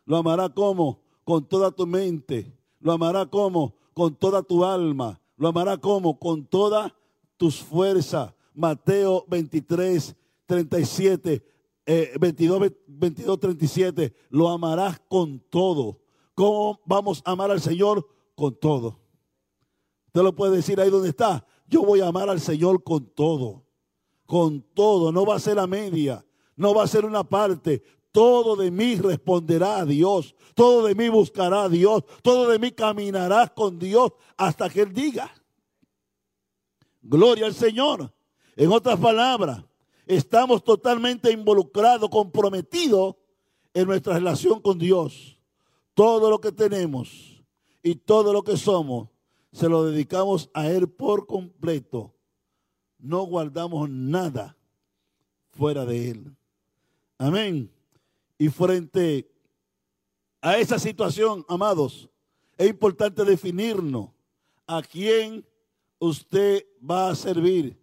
Lo 0.05 0.19
amarás 0.19 0.51
como? 0.51 1.01
Con 1.25 1.49
toda 1.49 1.73
tu 1.73 1.85
mente. 1.85 2.57
Lo 2.79 2.93
amarás 2.93 3.27
como? 3.27 3.75
Con 3.93 4.15
toda 4.15 4.45
tu 4.45 4.65
alma. 4.65 5.21
Lo 5.37 5.49
amarás 5.49 5.79
como? 5.79 6.17
Con 6.17 6.47
toda 6.47 6.95
tus 7.37 7.57
fuerzas. 7.57 8.33
Mateo 8.55 9.25
23, 9.27 10.15
37. 10.47 11.43
22, 12.19 12.73
22, 12.87 13.41
37. 13.41 14.15
Lo 14.31 14.49
amarás 14.49 15.01
con 15.09 15.39
todo. 15.39 16.01
¿Cómo 16.35 16.81
vamos 16.85 17.23
a 17.25 17.33
amar 17.33 17.51
al 17.51 17.61
Señor? 17.61 18.07
Con 18.35 18.59
todo. 18.59 19.01
Usted 20.07 20.23
lo 20.23 20.35
puede 20.35 20.57
decir 20.57 20.81
ahí 20.81 20.91
donde 20.91 21.11
está. 21.11 21.47
Yo 21.67 21.83
voy 21.83 22.01
a 22.01 22.09
amar 22.09 22.29
al 22.29 22.41
Señor 22.41 22.83
con 22.83 23.07
todo. 23.07 23.65
Con 24.27 24.63
todo. 24.75 25.13
No 25.13 25.27
va 25.27 25.37
a 25.37 25.41
ser 25.41 25.59
a 25.59 25.67
media. 25.67 26.25
No 26.57 26.75
va 26.75 26.85
a 26.85 26.89
ser 26.89 27.05
una 27.05 27.25
parte. 27.25 27.83
Todo 28.13 28.55
de 28.57 28.71
mí 28.71 28.95
responderá 28.97 29.79
a 29.79 29.85
Dios. 29.85 30.35
Todo 30.55 30.87
de 30.87 30.95
mí 30.95 31.09
buscará 31.09 31.65
a 31.65 31.69
Dios. 31.69 32.05
Todo 32.23 32.49
de 32.49 32.59
mí 32.59 32.71
caminará 32.71 33.49
con 33.49 33.79
Dios 33.79 34.13
hasta 34.37 34.71
que 34.71 34.83
Él 34.83 34.93
diga. 34.93 35.31
Gloria 37.03 37.47
al 37.47 37.55
Señor. 37.55 38.13
En 38.57 38.71
otras 38.71 38.99
palabras, 39.01 39.65
estamos 40.07 40.63
totalmente 40.63 41.33
involucrados, 41.33 42.11
comprometidos 42.11 43.17
en 43.73 43.87
nuestra 43.87 44.15
relación 44.15 44.61
con 44.61 44.79
Dios. 44.79 45.39
Todo 45.95 46.31
lo 46.31 46.41
que 46.41 46.53
tenemos 46.53 47.43
y 47.83 47.95
todo 47.95 48.33
lo 48.33 48.43
que 48.43 48.57
somos 48.57 49.09
se 49.53 49.69
lo 49.69 49.85
dedicamos 49.85 50.51
a 50.53 50.69
Él 50.69 50.89
por 50.89 51.27
completo. 51.27 52.15
No 52.99 53.23
guardamos 53.25 53.89
nada 53.89 54.57
fuera 55.53 55.85
de 55.85 56.11
Él. 56.11 56.37
Amén. 57.19 57.71
Y 58.39 58.49
frente 58.49 59.31
a 60.41 60.59
esa 60.59 60.79
situación, 60.79 61.45
amados, 61.49 62.11
es 62.59 62.69
importante 62.69 63.25
definirnos 63.25 64.11
a 64.67 64.83
quién 64.83 65.47
usted 65.99 66.67
va 66.79 67.11
a 67.11 67.15
servir. 67.15 67.79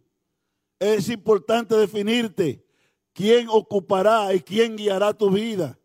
Es 0.81 1.09
importante 1.09 1.75
definirte 1.75 2.65
quién 3.13 3.47
ocupará 3.50 4.33
y 4.33 4.39
quién 4.39 4.75
guiará 4.75 5.13
tu 5.13 5.29
vida. 5.29 5.77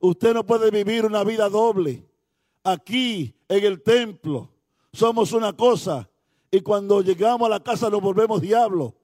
Usted 0.00 0.34
no 0.34 0.44
puede 0.44 0.72
vivir 0.72 1.06
una 1.06 1.22
vida 1.22 1.48
doble. 1.48 2.04
Aquí 2.64 3.32
en 3.48 3.64
el 3.64 3.80
templo 3.80 4.50
somos 4.92 5.32
una 5.32 5.52
cosa 5.52 6.10
y 6.50 6.62
cuando 6.62 7.00
llegamos 7.00 7.46
a 7.46 7.48
la 7.50 7.60
casa 7.60 7.88
nos 7.88 8.00
volvemos 8.00 8.40
diablo. 8.40 8.96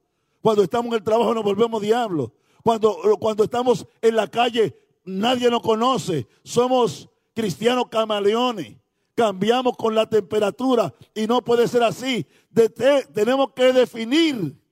Cuando 0.43 0.65
estamos 0.65 0.89
en 0.89 0.95
el 0.95 1.05
trabajo 1.05 1.33
nos 1.33 1.45
volvemos 1.45 1.81
diablo. 1.81 2.33
Cuando, 2.65 2.99
cuando 3.21 3.45
estamos 3.45 3.87
en 4.03 4.17
la 4.17 4.27
calle 4.27 4.77
nadie 5.05 5.49
nos 5.49 5.63
conoce. 5.63 6.27
Somos 6.43 7.09
cristianos 7.35 7.87
camaleones. 7.89 8.75
Cambiamos 9.15 9.77
con 9.77 9.95
la 9.95 10.11
temperatura 10.11 10.93
y 11.15 11.29
no 11.29 11.41
puede 11.41 11.69
ser 11.69 11.85
así. 11.85 12.27
tenemos 13.15 13.53
que 13.53 13.73
definir 13.73 14.66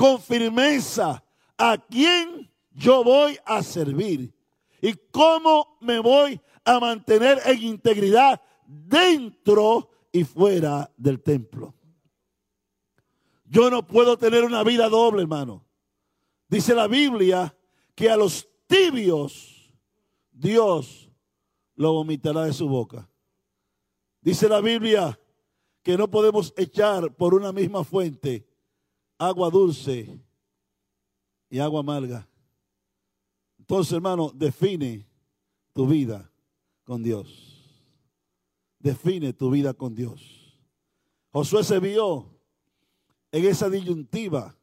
con 0.00 0.18
firmeza 0.18 1.22
a 1.58 1.76
quién 1.76 2.50
yo 2.70 3.04
voy 3.04 3.36
a 3.44 3.62
servir 3.62 4.34
y 4.80 4.94
cómo 5.10 5.76
me 5.82 5.98
voy 5.98 6.40
a 6.64 6.80
mantener 6.80 7.38
en 7.44 7.62
integridad 7.62 8.40
dentro 8.66 9.90
y 10.10 10.24
fuera 10.24 10.90
del 10.96 11.20
templo. 11.20 11.74
Yo 13.44 13.70
no 13.70 13.86
puedo 13.86 14.16
tener 14.16 14.42
una 14.42 14.64
vida 14.64 14.88
doble, 14.88 15.20
hermano. 15.20 15.66
Dice 16.48 16.74
la 16.74 16.86
Biblia 16.86 17.54
que 17.94 18.08
a 18.08 18.16
los 18.16 18.48
tibios 18.66 19.70
Dios 20.32 21.10
lo 21.74 21.92
vomitará 21.92 22.44
de 22.44 22.54
su 22.54 22.66
boca. 22.70 23.06
Dice 24.22 24.48
la 24.48 24.62
Biblia 24.62 25.20
que 25.82 25.98
no 25.98 26.08
podemos 26.08 26.54
echar 26.56 27.14
por 27.14 27.34
una 27.34 27.52
misma 27.52 27.84
fuente 27.84 28.49
agua 29.20 29.50
dulce 29.50 30.18
y 31.48 31.58
agua 31.58 31.80
amarga. 31.80 32.28
Entonces, 33.58 33.92
hermano, 33.92 34.32
define 34.34 35.06
tu 35.72 35.86
vida 35.86 36.28
con 36.84 37.02
Dios 37.02 37.50
define 38.80 39.32
tu 39.32 39.50
vida 39.50 39.74
con 39.74 39.94
Dios. 39.94 40.58
Josué 41.32 41.62
se 41.62 41.78
vio 41.78 42.26
en 43.30 43.44
esa 43.44 43.70
disyuntiva 43.70 44.56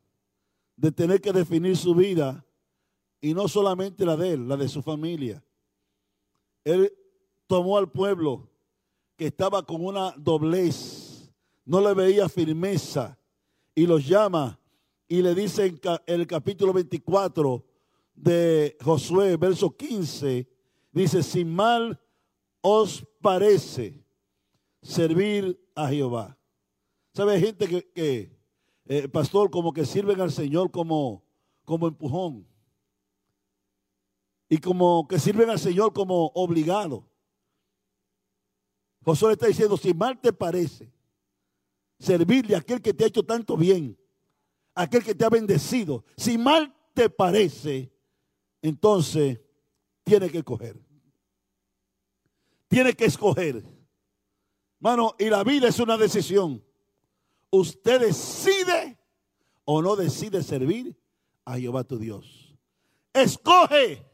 de 0.75 0.91
tener 0.91 1.21
que 1.21 1.31
definir 1.31 1.77
su 1.77 1.95
vida 1.95 2.43
y 3.21 3.33
no 3.33 3.47
solamente 3.47 4.05
la 4.05 4.17
de 4.17 4.33
él, 4.33 4.47
la 4.47 4.57
de 4.57 4.67
su 4.67 4.81
familia. 4.81 5.43
Él 6.65 6.91
tomó 7.45 7.77
al 7.77 7.89
pueblo 7.89 8.49
que 9.15 9.27
estaba 9.27 9.63
con 9.63 9.85
una 9.85 10.11
doblez, 10.17 11.31
no 11.63 11.79
le 11.79 11.93
veía 11.93 12.27
firmeza 12.27 13.17
y 13.77 13.85
los 13.85 14.07
llama 14.07 14.59
y 15.07 15.21
le 15.21 15.35
dice 15.35 15.67
en 15.67 15.79
el 16.07 16.25
capítulo 16.25 16.73
24 16.73 17.63
de 18.15 18.75
Josué, 18.83 19.37
verso 19.37 19.69
15, 19.69 20.49
dice, 20.91 21.21
sin 21.21 21.53
mal 21.53 22.01
os 22.61 23.05
parece 23.21 24.03
servir 24.81 25.63
a 25.75 25.89
Jehová. 25.89 26.35
¿Sabe? 27.13 27.39
gente 27.39 27.67
que, 27.93 28.35
eh, 28.87 29.07
pastor, 29.09 29.51
como 29.51 29.71
que 29.71 29.85
sirven 29.85 30.21
al 30.21 30.31
Señor 30.31 30.71
como, 30.71 31.23
como 31.63 31.87
empujón. 31.87 32.47
Y 34.49 34.57
como 34.57 35.07
que 35.07 35.19
sirven 35.19 35.51
al 35.51 35.59
Señor 35.59 35.93
como 35.93 36.31
obligado. 36.33 37.07
Josué 39.05 39.33
está 39.33 39.45
diciendo, 39.45 39.77
si 39.77 39.93
mal 39.93 40.19
te 40.19 40.33
parece 40.33 40.96
servirle 41.99 42.55
a 42.55 42.59
aquel 42.59 42.81
que 42.81 42.93
te 42.93 43.03
ha 43.03 43.07
hecho 43.07 43.23
tanto 43.23 43.57
bien, 43.57 43.97
aquel 44.75 45.03
que 45.03 45.15
te 45.15 45.25
ha 45.25 45.29
bendecido, 45.29 46.03
si 46.15 46.37
mal 46.37 46.73
te 46.93 47.09
parece, 47.09 47.91
entonces 48.61 49.39
tiene 50.03 50.29
que 50.29 50.39
escoger. 50.39 50.79
Tiene 52.67 52.93
que 52.93 53.05
escoger. 53.05 53.63
Mano, 54.79 55.15
y 55.17 55.29
la 55.29 55.43
vida 55.43 55.67
es 55.67 55.79
una 55.79 55.97
decisión. 55.97 56.63
Usted 57.49 58.01
decide 58.01 58.97
o 59.65 59.81
no 59.81 59.95
decide 59.95 60.43
servir 60.43 60.95
a 61.45 61.57
Jehová 61.57 61.83
tu 61.83 61.97
Dios. 61.97 62.55
Escoge. 63.13 64.05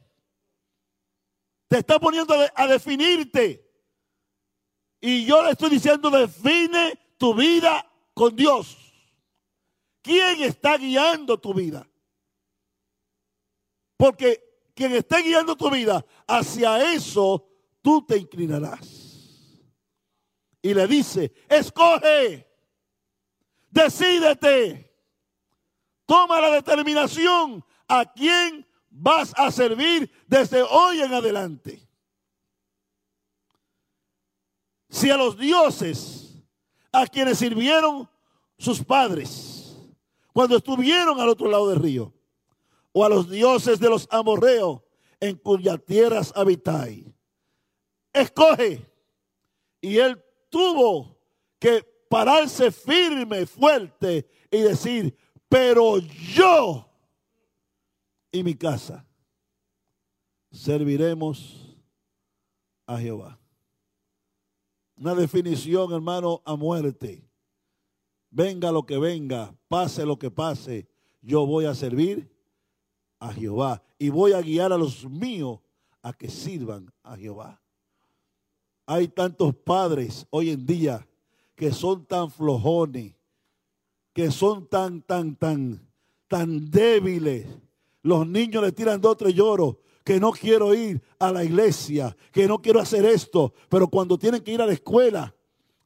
Te 1.67 1.79
está 1.79 1.99
poniendo 1.99 2.33
a 2.55 2.67
definirte. 2.67 3.67
Y 5.01 5.25
yo 5.25 5.43
le 5.43 5.51
estoy 5.51 5.71
diciendo, 5.71 6.09
define 6.09 6.97
tu 7.17 7.33
vida 7.33 7.89
con 8.13 8.35
Dios. 8.35 8.77
¿Quién 10.01 10.43
está 10.43 10.77
guiando 10.77 11.39
tu 11.39 11.53
vida? 11.53 11.87
Porque 13.97 14.71
quien 14.73 14.93
esté 14.93 15.21
guiando 15.21 15.55
tu 15.55 15.69
vida, 15.69 16.05
hacia 16.27 16.93
eso 16.93 17.47
tú 17.81 18.05
te 18.05 18.17
inclinarás 18.17 19.03
y 20.63 20.73
le 20.73 20.87
dice, 20.87 21.31
escoge, 21.49 22.47
decídete, 23.69 24.95
toma 26.05 26.39
la 26.39 26.51
determinación 26.51 27.63
a 27.87 28.11
quién 28.11 28.65
vas 28.89 29.33
a 29.35 29.51
servir 29.51 30.09
desde 30.25 30.61
hoy 30.61 31.01
en 31.01 31.13
adelante. 31.13 31.85
Si 34.89 35.09
a 35.09 35.17
los 35.17 35.37
dioses 35.37 36.32
a 36.93 37.07
quienes 37.07 37.39
sirvieron 37.39 38.07
sus 38.57 38.81
padres 38.81 39.75
cuando 40.31 40.57
estuvieron 40.57 41.19
al 41.19 41.29
otro 41.29 41.49
lado 41.49 41.69
del 41.69 41.79
río, 41.79 42.13
o 42.91 43.03
a 43.03 43.09
los 43.09 43.29
dioses 43.29 43.79
de 43.79 43.89
los 43.89 44.07
amorreos 44.09 44.81
en 45.19 45.35
cuyas 45.37 45.83
tierras 45.85 46.31
habitáis, 46.35 47.05
escoge 48.13 48.85
y 49.81 49.97
él 49.97 50.23
tuvo 50.49 51.19
que 51.59 51.83
pararse 52.09 52.71
firme, 52.71 53.45
fuerte 53.45 54.27
y 54.51 54.61
decir, 54.61 55.15
pero 55.49 55.97
yo 55.99 56.89
y 58.31 58.43
mi 58.43 58.55
casa 58.55 59.05
serviremos 60.51 61.77
a 62.85 62.97
Jehová. 62.97 63.42
Una 64.95 65.15
definición, 65.15 65.91
hermano, 65.93 66.41
a 66.45 66.55
muerte. 66.55 67.27
Venga 68.29 68.71
lo 68.71 68.85
que 68.85 68.97
venga, 68.97 69.55
pase 69.67 70.05
lo 70.05 70.17
que 70.17 70.31
pase, 70.31 70.87
yo 71.21 71.45
voy 71.45 71.65
a 71.65 71.75
servir 71.75 72.29
a 73.19 73.31
Jehová 73.31 73.81
y 73.97 74.09
voy 74.09 74.33
a 74.33 74.41
guiar 74.41 74.73
a 74.73 74.77
los 74.77 75.09
míos 75.09 75.59
a 76.01 76.13
que 76.13 76.29
sirvan 76.29 76.91
a 77.03 77.15
Jehová. 77.15 77.61
Hay 78.85 79.07
tantos 79.07 79.55
padres 79.55 80.27
hoy 80.29 80.49
en 80.49 80.65
día 80.65 81.07
que 81.55 81.71
son 81.71 82.05
tan 82.05 82.29
flojones, 82.29 83.15
que 84.11 84.29
son 84.29 84.67
tan, 84.67 85.01
tan, 85.01 85.35
tan, 85.35 85.87
tan 86.27 86.69
débiles. 86.69 87.47
Los 88.01 88.27
niños 88.27 88.63
le 88.63 88.71
tiran 88.71 88.99
dos 88.99 89.15
tres 89.15 89.33
lloros, 89.33 89.77
que 90.03 90.19
no 90.19 90.31
quiero 90.31 90.73
ir 90.73 91.01
a 91.19 91.31
la 91.31 91.43
iglesia, 91.43 92.15
que 92.31 92.47
no 92.47 92.61
quiero 92.61 92.79
hacer 92.79 93.05
esto, 93.05 93.53
pero 93.69 93.87
cuando 93.87 94.17
tienen 94.17 94.43
que 94.43 94.51
ir 94.51 94.61
a 94.61 94.65
la 94.65 94.73
escuela, 94.73 95.33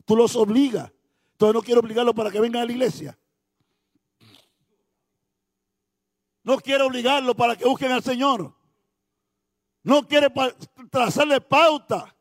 tú 0.06 0.16
los 0.16 0.36
obligas. 0.36 0.92
Entonces 1.34 1.54
no 1.54 1.62
quiero 1.62 1.82
obligarlos 1.82 2.16
para 2.16 2.32
que 2.32 2.40
vengan 2.40 2.64
a 2.64 2.66
la 2.66 2.72
iglesia. 2.72 3.18
No 6.44 6.58
quiero 6.58 6.88
obligarlos 6.88 7.36
para 7.36 7.56
que 7.56 7.66
busquen 7.66 7.92
al 7.92 8.02
Señor. 8.02 8.56
No 9.84 10.08
quiere 10.08 10.30
trazarle 10.90 11.42
pauta. 11.42 12.16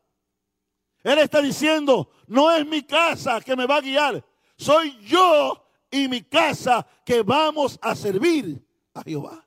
Él 1.01 1.19
está 1.19 1.41
diciendo, 1.41 2.11
no 2.27 2.51
es 2.51 2.65
mi 2.67 2.83
casa 2.83 3.41
que 3.41 3.55
me 3.55 3.65
va 3.65 3.77
a 3.77 3.81
guiar, 3.81 4.23
soy 4.57 4.97
yo 5.05 5.65
y 5.89 6.07
mi 6.07 6.21
casa 6.23 6.85
que 7.05 7.21
vamos 7.21 7.79
a 7.81 7.95
servir 7.95 8.61
a 8.93 9.01
Jehová. 9.01 9.46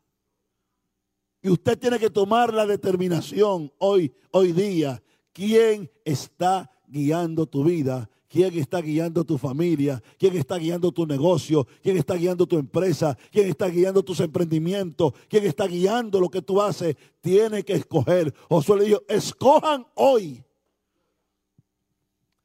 Y 1.42 1.49
usted 1.49 1.78
tiene 1.78 1.99
que 1.99 2.11
tomar 2.11 2.52
la 2.52 2.66
determinación 2.66 3.73
hoy, 3.78 4.12
hoy 4.30 4.52
día, 4.52 5.02
quién 5.32 5.90
está 6.04 6.70
guiando 6.87 7.47
tu 7.47 7.64
vida, 7.64 8.11
quién 8.28 8.56
está 8.59 8.80
guiando 8.80 9.25
tu 9.25 9.38
familia, 9.38 10.02
quién 10.18 10.37
está 10.37 10.56
guiando 10.59 10.92
tu 10.92 11.06
negocio, 11.06 11.66
quién 11.82 11.97
está 11.97 12.14
guiando 12.14 12.47
tu 12.47 12.59
empresa, 12.59 13.16
quién 13.30 13.49
está 13.49 13.68
guiando 13.68 14.02
tus 14.02 14.20
emprendimientos, 14.20 15.14
quién 15.28 15.47
está 15.47 15.66
guiando 15.66 16.20
lo 16.20 16.28
que 16.28 16.42
tú 16.42 16.61
haces. 16.61 16.94
Tiene 17.20 17.64
que 17.64 17.75
escoger. 17.75 18.35
Josué 18.49 18.78
le 18.78 18.85
dijo, 18.85 19.02
escojan 19.09 19.87
hoy. 19.94 20.44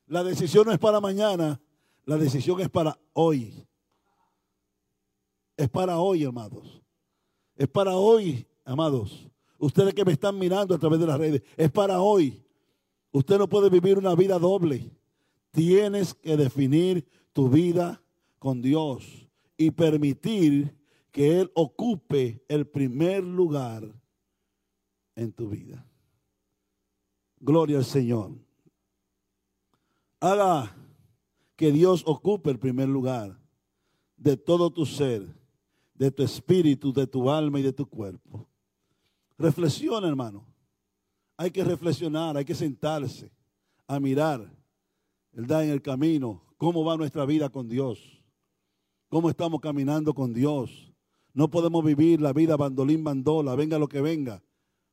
La 0.08 0.24
decisión 0.24 0.66
no 0.66 0.72
es 0.72 0.80
para 0.80 1.02
mañana, 1.02 1.60
la 2.06 2.18
decisión 2.18 2.62
es 2.62 2.70
para 2.70 2.98
hoy. 3.14 3.66
Es 5.58 5.70
para 5.70 6.00
hoy, 6.00 6.24
amados. 6.24 6.82
Es 7.56 7.68
para 7.68 7.96
hoy, 7.96 8.46
amados. 8.66 9.30
Ustedes 9.58 9.94
que 9.94 10.04
me 10.04 10.12
están 10.12 10.38
mirando 10.38 10.76
a 10.76 10.80
través 10.80 11.00
de 11.00 11.08
las 11.08 11.18
redes, 11.18 11.44
es 11.56 11.72
para 11.72 12.02
hoy. 12.02 12.44
Usted 13.12 13.38
no 13.38 13.48
puede 13.48 13.70
vivir 13.70 13.98
una 13.98 14.16
vida 14.16 14.38
doble. 14.38 14.92
Tienes 15.52 16.14
que 16.14 16.36
definir 16.36 17.08
tu 17.32 17.50
vida 17.50 18.02
con 18.40 18.62
Dios 18.62 19.30
y 19.58 19.72
permitir 19.72 20.76
que 21.12 21.40
Él 21.40 21.52
ocupe 21.54 22.44
el 22.50 22.68
primer 22.68 23.24
lugar 23.24 23.90
en 25.16 25.32
tu 25.32 25.48
vida. 25.48 25.88
Gloria 27.40 27.78
al 27.78 27.86
Señor. 27.86 28.32
Haga 30.20 30.76
que 31.56 31.72
Dios 31.72 32.04
ocupe 32.06 32.52
el 32.52 32.60
primer 32.60 32.90
lugar 32.90 33.40
de 34.18 34.36
todo 34.36 34.72
tu 34.72 34.86
ser 34.86 35.26
de 35.96 36.12
tu 36.12 36.24
espíritu, 36.24 36.94
de 36.94 37.08
tu 37.08 37.32
alma 37.32 37.60
y 37.60 37.64
de 37.64 37.74
tu 37.74 37.86
cuerpo. 37.86 38.48
Reflexiona, 39.38 40.08
hermano. 40.08 40.46
Hay 41.38 41.52
que 41.52 41.64
reflexionar, 41.64 42.38
hay 42.38 42.46
que 42.46 42.56
sentarse 42.56 43.30
a 43.88 44.00
mirar, 44.00 44.50
¿verdad? 45.32 45.66
En 45.66 45.72
el 45.72 45.82
camino, 45.82 46.42
cómo 46.58 46.86
va 46.86 46.96
nuestra 46.96 47.26
vida 47.26 47.50
con 47.50 47.68
Dios, 47.68 48.22
cómo 49.10 49.30
estamos 49.30 49.60
caminando 49.60 50.14
con 50.14 50.34
Dios. 50.34 50.94
No 51.34 51.50
podemos 51.50 51.84
vivir 51.84 52.22
la 52.22 52.32
vida 52.32 52.56
bandolín 52.56 53.04
bandola, 53.04 53.56
venga 53.56 53.78
lo 53.78 53.90
que 53.90 54.02
venga, 54.02 54.42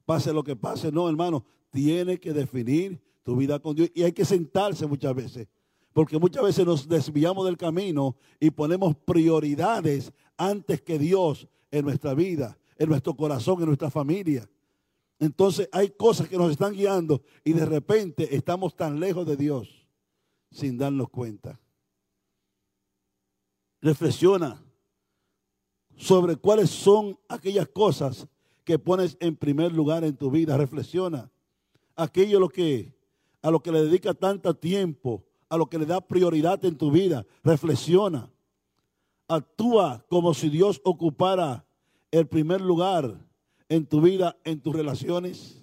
pase 0.04 0.32
lo 0.32 0.42
que 0.42 0.56
pase. 0.56 0.90
No, 0.90 1.08
hermano, 1.08 1.44
tiene 1.70 2.18
que 2.18 2.32
definir 2.32 3.00
tu 3.22 3.36
vida 3.36 3.60
con 3.60 3.76
Dios 3.76 3.90
y 3.94 4.02
hay 4.02 4.12
que 4.12 4.24
sentarse 4.24 4.86
muchas 4.86 5.14
veces 5.14 5.48
porque 5.92 6.18
muchas 6.18 6.42
veces 6.42 6.64
nos 6.64 6.88
desviamos 6.88 7.44
del 7.44 7.56
camino 7.56 8.16
y 8.40 8.50
ponemos 8.50 8.96
prioridades 8.96 10.12
antes 10.36 10.80
que 10.80 10.98
Dios 10.98 11.48
en 11.70 11.84
nuestra 11.84 12.14
vida, 12.14 12.58
en 12.82 12.88
nuestro 12.88 13.14
corazón, 13.14 13.60
en 13.60 13.66
nuestra 13.66 13.90
familia. 13.92 14.48
Entonces 15.20 15.68
hay 15.70 15.90
cosas 15.90 16.28
que 16.28 16.36
nos 16.36 16.50
están 16.50 16.72
guiando 16.72 17.22
y 17.44 17.52
de 17.52 17.64
repente 17.64 18.34
estamos 18.34 18.74
tan 18.74 18.98
lejos 18.98 19.24
de 19.24 19.36
Dios 19.36 19.86
sin 20.50 20.76
darnos 20.76 21.08
cuenta. 21.08 21.60
Reflexiona 23.80 24.60
sobre 25.96 26.34
cuáles 26.34 26.70
son 26.70 27.16
aquellas 27.28 27.68
cosas 27.68 28.26
que 28.64 28.80
pones 28.80 29.16
en 29.20 29.36
primer 29.36 29.72
lugar 29.72 30.02
en 30.02 30.16
tu 30.16 30.32
vida. 30.32 30.56
Reflexiona 30.56 31.30
aquello 31.94 32.40
lo 32.40 32.48
que, 32.48 32.92
a 33.42 33.52
lo 33.52 33.62
que 33.62 33.70
le 33.70 33.84
dedica 33.84 34.12
tanto 34.12 34.56
tiempo, 34.56 35.24
a 35.48 35.56
lo 35.56 35.66
que 35.66 35.78
le 35.78 35.86
da 35.86 36.00
prioridad 36.00 36.64
en 36.64 36.76
tu 36.76 36.90
vida. 36.90 37.24
Reflexiona. 37.44 38.28
Actúa 39.28 40.04
como 40.08 40.34
si 40.34 40.48
Dios 40.48 40.80
ocupara 40.82 41.64
el 42.12 42.28
primer 42.28 42.60
lugar 42.60 43.18
en 43.68 43.84
tu 43.84 44.00
vida, 44.00 44.36
en 44.44 44.60
tus 44.60 44.72
relaciones. 44.72 45.58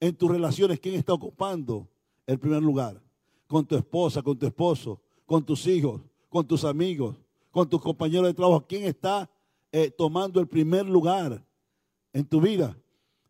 En 0.00 0.16
tus 0.16 0.28
relaciones, 0.28 0.80
¿quién 0.80 0.96
está 0.96 1.12
ocupando 1.12 1.88
el 2.26 2.40
primer 2.40 2.62
lugar? 2.62 3.00
Con 3.46 3.64
tu 3.64 3.76
esposa, 3.76 4.20
con 4.22 4.36
tu 4.36 4.46
esposo, 4.46 5.00
con 5.24 5.44
tus 5.44 5.64
hijos, 5.68 6.00
con 6.28 6.44
tus 6.44 6.64
amigos, 6.64 7.14
con 7.52 7.68
tus 7.68 7.80
compañeros 7.80 8.26
de 8.26 8.34
trabajo. 8.34 8.64
¿Quién 8.66 8.84
está 8.84 9.30
eh, 9.70 9.90
tomando 9.90 10.40
el 10.40 10.48
primer 10.48 10.86
lugar 10.86 11.44
en 12.12 12.24
tu 12.24 12.40
vida? 12.40 12.76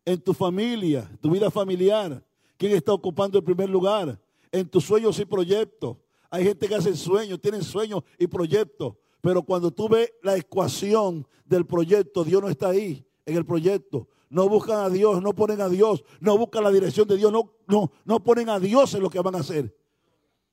En 0.03 0.19
tu 0.19 0.33
familia, 0.33 1.11
tu 1.21 1.29
vida 1.29 1.51
familiar. 1.51 2.25
¿Quién 2.57 2.71
está 2.71 2.91
ocupando 2.91 3.37
el 3.37 3.43
primer 3.43 3.69
lugar? 3.69 4.19
en 4.51 4.67
tus 4.67 4.83
sueños 4.83 5.17
y 5.19 5.25
proyectos. 5.25 5.97
Hay 6.29 6.43
gente 6.43 6.67
que 6.67 6.75
hace 6.75 6.95
sueños, 6.95 7.39
tienen 7.41 7.63
sueños 7.63 8.03
y 8.17 8.27
proyectos, 8.27 8.95
pero 9.21 9.43
cuando 9.43 9.71
tú 9.71 9.87
ves 9.87 10.11
la 10.23 10.35
ecuación 10.35 11.27
del 11.45 11.65
proyecto, 11.65 12.23
Dios 12.23 12.41
no 12.41 12.49
está 12.49 12.69
ahí 12.69 13.05
en 13.25 13.37
el 13.37 13.45
proyecto. 13.45 14.07
No 14.29 14.47
buscan 14.47 14.79
a 14.79 14.89
Dios, 14.89 15.21
no 15.21 15.33
ponen 15.33 15.61
a 15.61 15.69
Dios, 15.69 16.03
no 16.19 16.37
buscan 16.37 16.63
la 16.63 16.71
dirección 16.71 17.07
de 17.07 17.17
Dios, 17.17 17.31
no, 17.31 17.53
no, 17.67 17.91
no 18.05 18.23
ponen 18.23 18.49
a 18.49 18.59
Dios 18.59 18.93
en 18.93 19.01
lo 19.01 19.09
que 19.09 19.19
van 19.19 19.35
a 19.35 19.39
hacer. 19.39 19.75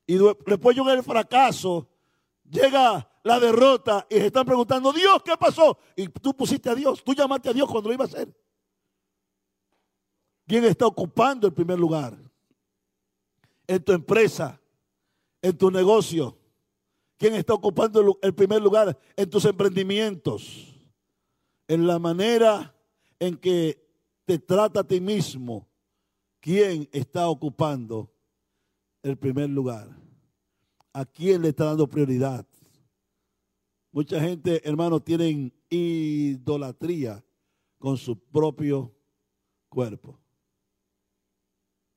Y 0.05 0.17
después 0.45 0.75
llega 0.75 0.93
el 0.93 1.03
fracaso, 1.03 1.87
llega 2.49 3.09
la 3.23 3.39
derrota 3.39 4.05
y 4.09 4.15
se 4.15 4.27
están 4.27 4.45
preguntando, 4.45 4.91
Dios, 4.91 5.21
¿qué 5.23 5.37
pasó? 5.37 5.77
Y 5.95 6.07
tú 6.09 6.35
pusiste 6.35 6.69
a 6.69 6.75
Dios, 6.75 7.03
tú 7.03 7.13
llamaste 7.13 7.49
a 7.49 7.53
Dios 7.53 7.69
cuando 7.69 7.89
lo 7.89 7.93
iba 7.93 8.05
a 8.05 8.07
hacer. 8.07 8.35
¿Quién 10.45 10.65
está 10.65 10.87
ocupando 10.87 11.47
el 11.47 11.53
primer 11.53 11.79
lugar? 11.79 12.17
en 13.69 13.83
tu 13.83 13.91
empresa, 13.93 14.59
en 15.43 15.55
tu 15.55 15.69
negocio? 15.69 16.38
¿Quién 17.19 17.35
está 17.35 17.53
ocupando 17.53 18.17
el 18.21 18.33
primer 18.33 18.61
lugar 18.61 18.97
en 19.17 19.29
tus 19.29 19.43
emprendimientos? 19.43 20.73
En 21.67 21.85
la 21.85 21.99
manera 21.99 22.73
en 23.19 23.35
que 23.35 23.85
te 24.23 24.39
trata 24.39 24.79
a 24.79 24.83
ti 24.85 25.01
mismo. 25.01 25.67
¿Quién 26.39 26.87
está 26.93 27.27
ocupando 27.27 28.09
el 29.03 29.17
primer 29.17 29.49
lugar? 29.49 29.89
¿A 30.93 31.03
quién 31.03 31.41
le 31.41 31.49
está 31.49 31.65
dando 31.65 31.89
prioridad? 31.89 32.47
Mucha 33.91 34.21
gente, 34.21 34.61
hermano, 34.65 35.01
tienen 35.01 35.53
idolatría 35.69 37.21
con 37.77 37.97
su 37.97 38.17
propio 38.17 38.95
cuerpo. 39.67 40.17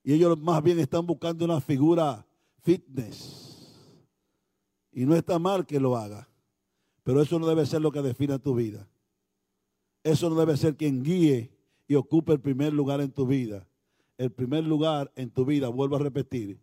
Y 0.03 0.15
ellos 0.15 0.37
más 0.37 0.61
bien 0.65 0.81
están 0.81 1.07
buscando 1.07 1.45
una 1.45 1.61
figura 1.61 2.27
fitness. 2.63 3.52
Y 4.93 5.07
no 5.07 5.15
está 5.15 5.39
mal 5.39 5.67
que 5.67 5.81
lo 5.81 5.97
haga. 5.97 6.29
Pero 7.03 7.21
eso 7.23 7.39
no 7.39 7.47
debe 7.47 7.67
ser 7.67 7.81
lo 7.81 7.91
que 7.91 8.03
defina 8.03 8.39
tu 8.39 8.55
vida. 8.55 8.89
Eso 10.05 10.29
no 10.29 10.37
debe 10.37 10.57
ser 10.57 10.77
quien 10.77 11.03
guíe 11.03 11.51
y 11.89 11.95
ocupe 11.95 12.33
el 12.33 12.41
primer 12.41 12.73
lugar 12.73 13.01
en 13.01 13.11
tu 13.11 13.27
vida. 13.27 13.67
El 14.19 14.31
primer 14.31 14.65
lugar 14.65 15.11
en 15.17 15.31
tu 15.31 15.45
vida, 15.45 15.69
vuelvo 15.69 15.97
a 15.97 16.01
repetir, 16.01 16.61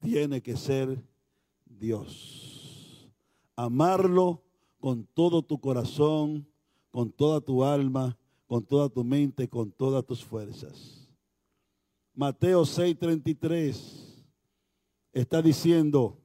tiene 0.00 0.42
que 0.42 0.56
ser 0.56 1.02
Dios. 1.66 3.10
Amarlo 3.56 4.42
con 4.80 5.04
todo 5.04 5.42
tu 5.42 5.60
corazón, 5.60 6.46
con 6.90 7.10
toda 7.10 7.40
tu 7.40 7.64
alma, 7.64 8.16
con 8.46 8.64
toda 8.64 8.88
tu 8.88 9.04
mente, 9.04 9.48
con 9.48 9.70
todas 9.70 10.04
tus 10.04 10.24
fuerzas. 10.24 11.08
Mateo 12.14 12.62
6:33 12.64 14.24
está 15.12 15.42
diciendo, 15.42 16.18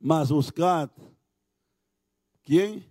mas 0.00 0.32
buscad, 0.32 0.90
¿quién? 2.42 2.84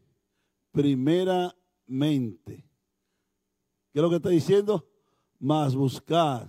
Primeramente. 0.71 2.63
¿Qué 3.91 3.99
es 3.99 4.01
lo 4.01 4.09
que 4.09 4.17
está 4.17 4.29
diciendo? 4.29 4.87
Mas 5.39 5.75
buscad, 5.75 6.47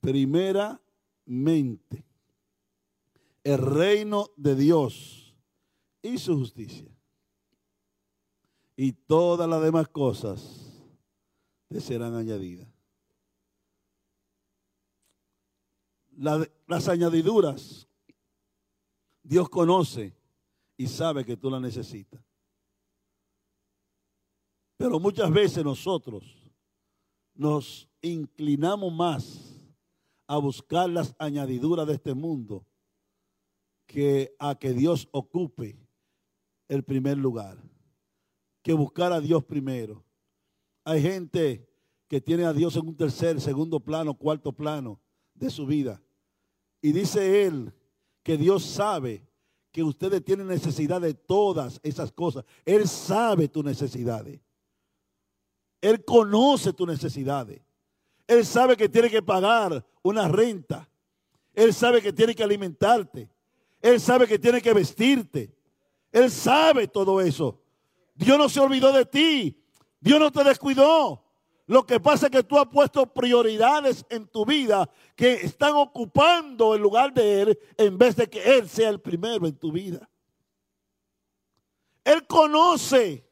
primeramente, 0.00 0.82
el 3.44 3.58
reino 3.58 4.30
de 4.36 4.56
Dios 4.56 5.36
y 6.00 6.16
su 6.18 6.38
justicia. 6.38 6.90
Y 8.74 8.92
todas 8.92 9.48
las 9.48 9.62
demás 9.62 9.88
cosas 9.88 10.72
te 11.68 11.80
serán 11.80 12.14
añadidas. 12.14 12.66
las 16.66 16.88
añadiduras 16.88 17.87
Dios 19.28 19.50
conoce 19.50 20.16
y 20.78 20.86
sabe 20.86 21.22
que 21.22 21.36
tú 21.36 21.50
la 21.50 21.60
necesitas. 21.60 22.18
Pero 24.78 24.98
muchas 24.98 25.30
veces 25.30 25.62
nosotros 25.62 26.24
nos 27.34 27.90
inclinamos 28.00 28.90
más 28.90 29.70
a 30.26 30.38
buscar 30.38 30.88
las 30.88 31.14
añadiduras 31.18 31.86
de 31.86 31.94
este 31.94 32.14
mundo 32.14 32.64
que 33.86 34.34
a 34.38 34.54
que 34.54 34.72
Dios 34.72 35.06
ocupe 35.12 35.78
el 36.66 36.82
primer 36.82 37.18
lugar, 37.18 37.62
que 38.62 38.72
buscar 38.72 39.12
a 39.12 39.20
Dios 39.20 39.44
primero. 39.44 40.06
Hay 40.84 41.02
gente 41.02 41.68
que 42.08 42.22
tiene 42.22 42.46
a 42.46 42.54
Dios 42.54 42.76
en 42.76 42.88
un 42.88 42.96
tercer, 42.96 43.42
segundo 43.42 43.78
plano, 43.78 44.14
cuarto 44.14 44.52
plano 44.52 44.98
de 45.34 45.50
su 45.50 45.66
vida. 45.66 46.02
Y 46.80 46.92
dice 46.92 47.44
él 47.44 47.74
que 48.28 48.36
Dios 48.36 48.62
sabe 48.62 49.22
que 49.72 49.82
ustedes 49.82 50.22
tienen 50.22 50.48
necesidad 50.48 51.00
de 51.00 51.14
todas 51.14 51.80
esas 51.82 52.12
cosas. 52.12 52.44
Él 52.66 52.86
sabe 52.86 53.48
tus 53.48 53.64
necesidades. 53.64 54.38
Él 55.80 56.04
conoce 56.04 56.74
tus 56.74 56.86
necesidades. 56.86 57.62
Él 58.26 58.44
sabe 58.44 58.76
que 58.76 58.86
tiene 58.86 59.08
que 59.08 59.22
pagar 59.22 59.82
una 60.02 60.28
renta. 60.28 60.90
Él 61.54 61.72
sabe 61.72 62.02
que 62.02 62.12
tiene 62.12 62.34
que 62.34 62.44
alimentarte. 62.44 63.30
Él 63.80 63.98
sabe 63.98 64.26
que 64.26 64.38
tiene 64.38 64.60
que 64.60 64.74
vestirte. 64.74 65.50
Él 66.12 66.30
sabe 66.30 66.86
todo 66.86 67.22
eso. 67.22 67.58
Dios 68.14 68.36
no 68.36 68.50
se 68.50 68.60
olvidó 68.60 68.92
de 68.92 69.06
ti. 69.06 69.58
Dios 70.00 70.20
no 70.20 70.30
te 70.30 70.44
descuidó. 70.44 71.24
Lo 71.68 71.84
que 71.84 72.00
pasa 72.00 72.26
es 72.26 72.32
que 72.32 72.42
tú 72.42 72.58
has 72.58 72.66
puesto 72.66 73.04
prioridades 73.12 74.06
en 74.08 74.26
tu 74.26 74.46
vida 74.46 74.88
que 75.14 75.34
están 75.34 75.74
ocupando 75.74 76.74
el 76.74 76.80
lugar 76.80 77.12
de 77.12 77.42
Él 77.42 77.58
en 77.76 77.98
vez 77.98 78.16
de 78.16 78.26
que 78.26 78.42
Él 78.56 78.70
sea 78.70 78.88
el 78.88 79.02
primero 79.02 79.46
en 79.46 79.54
tu 79.54 79.70
vida. 79.70 80.08
Él 82.02 82.26
conoce 82.26 83.22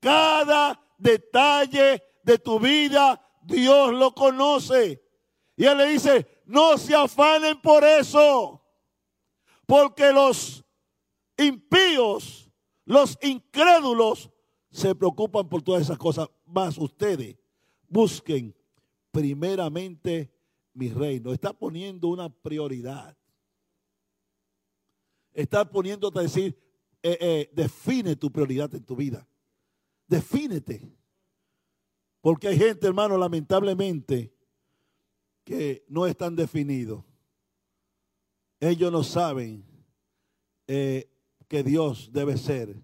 cada 0.00 0.78
detalle 0.98 2.02
de 2.22 2.38
tu 2.38 2.60
vida. 2.60 3.18
Dios 3.40 3.94
lo 3.94 4.14
conoce. 4.14 5.02
Y 5.56 5.64
Él 5.64 5.78
le 5.78 5.86
dice, 5.86 6.42
no 6.44 6.76
se 6.76 6.94
afanen 6.94 7.58
por 7.58 7.84
eso. 7.84 8.62
Porque 9.64 10.12
los 10.12 10.62
impíos, 11.38 12.50
los 12.84 13.16
incrédulos, 13.22 14.28
se 14.70 14.94
preocupan 14.94 15.48
por 15.48 15.62
todas 15.62 15.80
esas 15.80 15.96
cosas. 15.96 16.28
Más 16.44 16.78
ustedes 16.78 17.36
busquen 17.88 18.54
primeramente 19.10 20.32
mi 20.72 20.88
reino. 20.88 21.32
Está 21.32 21.52
poniendo 21.52 22.08
una 22.08 22.28
prioridad. 22.28 23.16
Está 25.32 25.68
poniéndote 25.68 26.18
a 26.18 26.22
decir, 26.22 26.56
eh, 27.02 27.18
eh, 27.20 27.50
define 27.52 28.16
tu 28.16 28.30
prioridad 28.30 28.74
en 28.74 28.84
tu 28.84 28.96
vida. 28.96 29.26
Defínete. 30.06 30.96
Porque 32.20 32.48
hay 32.48 32.58
gente, 32.58 32.86
hermano, 32.86 33.18
lamentablemente, 33.18 34.34
que 35.44 35.84
no 35.88 36.06
están 36.06 36.34
definidos. 36.34 37.04
Ellos 38.60 38.90
no 38.90 39.02
saben 39.02 39.64
eh, 40.66 41.10
que 41.48 41.62
Dios 41.62 42.10
debe 42.12 42.38
ser, 42.38 42.82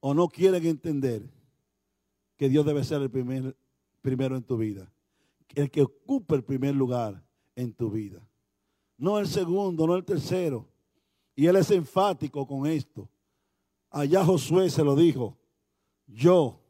o 0.00 0.12
no 0.12 0.28
quieren 0.28 0.66
entender 0.66 1.35
que 2.36 2.48
Dios 2.48 2.64
debe 2.66 2.84
ser 2.84 3.02
el 3.02 3.10
primer, 3.10 3.56
primero 4.02 4.36
en 4.36 4.42
tu 4.42 4.56
vida. 4.56 4.92
El 5.54 5.70
que 5.70 5.82
ocupe 5.82 6.34
el 6.34 6.44
primer 6.44 6.74
lugar 6.74 7.22
en 7.54 7.72
tu 7.72 7.90
vida. 7.90 8.26
No 8.98 9.18
el 9.18 9.26
segundo, 9.26 9.86
no 9.86 9.96
el 9.96 10.04
tercero. 10.04 10.68
Y 11.34 11.46
él 11.46 11.56
es 11.56 11.70
enfático 11.70 12.46
con 12.46 12.66
esto. 12.66 13.08
Allá 13.90 14.24
Josué 14.24 14.70
se 14.70 14.84
lo 14.84 14.96
dijo, 14.96 15.36
yo 16.06 16.60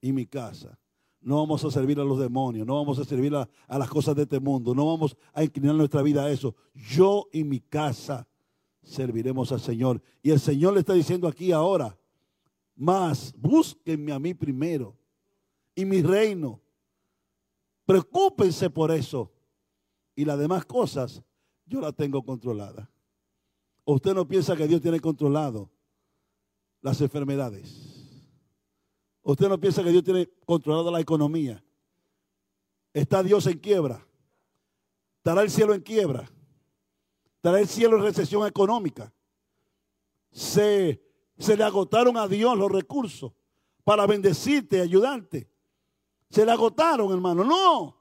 y 0.00 0.12
mi 0.12 0.26
casa 0.26 0.78
no 1.26 1.38
vamos 1.38 1.64
a 1.64 1.70
servir 1.72 1.98
a 1.98 2.04
los 2.04 2.20
demonios, 2.20 2.64
no 2.64 2.76
vamos 2.76 3.00
a 3.00 3.04
servir 3.04 3.34
a, 3.34 3.48
las 3.68 3.88
cosas 3.88 4.14
de 4.14 4.22
este 4.22 4.38
mundo, 4.38 4.76
no 4.76 4.86
vamos 4.86 5.16
a 5.32 5.42
inclinar 5.42 5.74
nuestra 5.74 6.00
vida 6.00 6.24
a 6.24 6.30
eso. 6.30 6.54
Yo 6.72 7.26
y 7.32 7.42
mi 7.42 7.58
casa 7.58 8.28
serviremos 8.80 9.50
al 9.50 9.60
Señor. 9.60 10.00
Y 10.22 10.30
el 10.30 10.38
Señor 10.38 10.74
le 10.74 10.80
está 10.80 10.92
diciendo 10.92 11.26
aquí 11.26 11.50
ahora, 11.50 11.98
más, 12.76 13.34
búsquenme 13.36 14.12
a 14.12 14.18
mí 14.18 14.34
primero 14.34 14.96
y 15.74 15.84
mi 15.84 16.02
reino. 16.02 16.60
Preocúpense 17.84 18.68
por 18.70 18.90
eso. 18.90 19.32
Y 20.14 20.24
las 20.24 20.38
demás 20.38 20.64
cosas 20.64 21.22
yo 21.66 21.80
las 21.80 21.94
tengo 21.94 22.22
controladas. 22.24 22.88
usted 23.84 24.14
no 24.14 24.26
piensa 24.26 24.56
que 24.56 24.66
Dios 24.66 24.80
tiene 24.80 25.00
controlado 25.00 25.70
las 26.80 27.00
enfermedades? 27.00 27.96
Usted 29.22 29.48
no 29.48 29.58
piensa 29.58 29.82
que 29.82 29.90
Dios 29.90 30.04
tiene 30.04 30.30
controlado 30.44 30.90
la 30.90 31.00
economía. 31.00 31.62
Está 32.94 33.22
Dios 33.22 33.46
en 33.46 33.58
quiebra. 33.58 34.06
Estará 35.18 35.42
el 35.42 35.50
cielo 35.50 35.74
en 35.74 35.80
quiebra. 35.80 36.30
Estará 37.34 37.60
el 37.60 37.66
cielo 37.66 37.96
en 37.96 38.04
recesión 38.04 38.46
económica. 38.46 39.12
Se, 40.30 41.02
se 41.38 41.56
le 41.56 41.64
agotaron 41.64 42.16
a 42.16 42.26
Dios 42.26 42.56
los 42.56 42.70
recursos 42.70 43.32
para 43.84 44.06
bendecirte, 44.06 44.80
ayudarte. 44.80 45.48
Se 46.30 46.44
le 46.44 46.52
agotaron, 46.52 47.12
hermano. 47.12 47.44
No. 47.44 47.96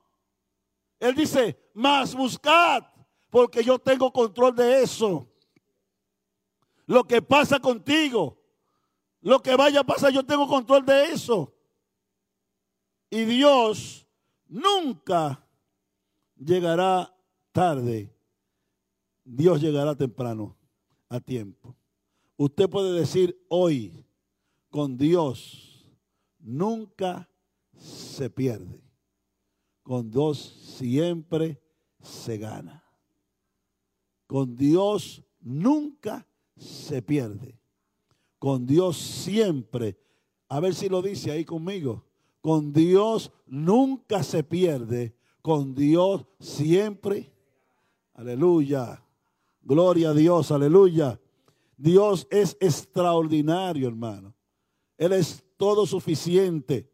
Él 0.99 1.13
dice, 1.15 1.69
más 1.73 2.15
buscad, 2.15 2.83
porque 3.29 3.63
yo 3.63 3.77
tengo 3.77 4.11
control 4.11 4.55
de 4.55 4.81
eso. 4.81 5.29
Lo 6.87 7.03
que 7.03 7.21
pasa 7.21 7.59
contigo, 7.59 8.41
lo 9.21 9.41
que 9.41 9.55
vaya 9.55 9.81
a 9.81 9.83
pasar, 9.83 10.11
yo 10.11 10.25
tengo 10.25 10.47
control 10.47 10.85
de 10.85 11.11
eso. 11.11 11.53
Y 13.09 13.25
Dios 13.25 14.07
nunca 14.47 15.45
llegará 16.35 17.13
tarde. 17.51 18.13
Dios 19.23 19.59
llegará 19.61 19.95
temprano, 19.95 20.55
a 21.09 21.19
tiempo. 21.19 21.75
Usted 22.37 22.69
puede 22.69 22.99
decir 22.99 23.45
hoy, 23.49 24.05
con 24.69 24.97
Dios 24.97 25.85
nunca 26.39 27.29
se 27.77 28.29
pierde. 28.29 28.83
Con 29.83 30.09
Dios 30.09 30.39
siempre 30.77 31.61
se 32.01 32.37
gana. 32.37 32.83
Con 34.27 34.55
Dios 34.55 35.23
nunca 35.39 36.27
se 36.57 37.01
pierde 37.01 37.59
con 38.45 38.67
Dios 38.67 38.97
siempre. 38.97 39.97
A 40.49 40.59
ver 40.59 40.75
si 40.75 40.87
lo 40.87 41.01
dice 41.01 41.31
ahí 41.31 41.43
conmigo. 41.45 42.05
Con 42.41 42.71
Dios 42.71 43.31
nunca 43.47 44.21
se 44.21 44.43
pierde. 44.43 45.15
Con 45.41 45.73
Dios 45.73 46.27
siempre. 46.39 47.33
Aleluya. 48.13 49.03
Gloria 49.63 50.09
a 50.09 50.13
Dios. 50.13 50.51
Aleluya. 50.51 51.19
Dios 51.77 52.27
es 52.29 52.57
extraordinario, 52.59 53.87
hermano. 53.87 54.35
Él 54.97 55.13
es 55.13 55.43
todo 55.57 55.85
suficiente. 55.85 56.89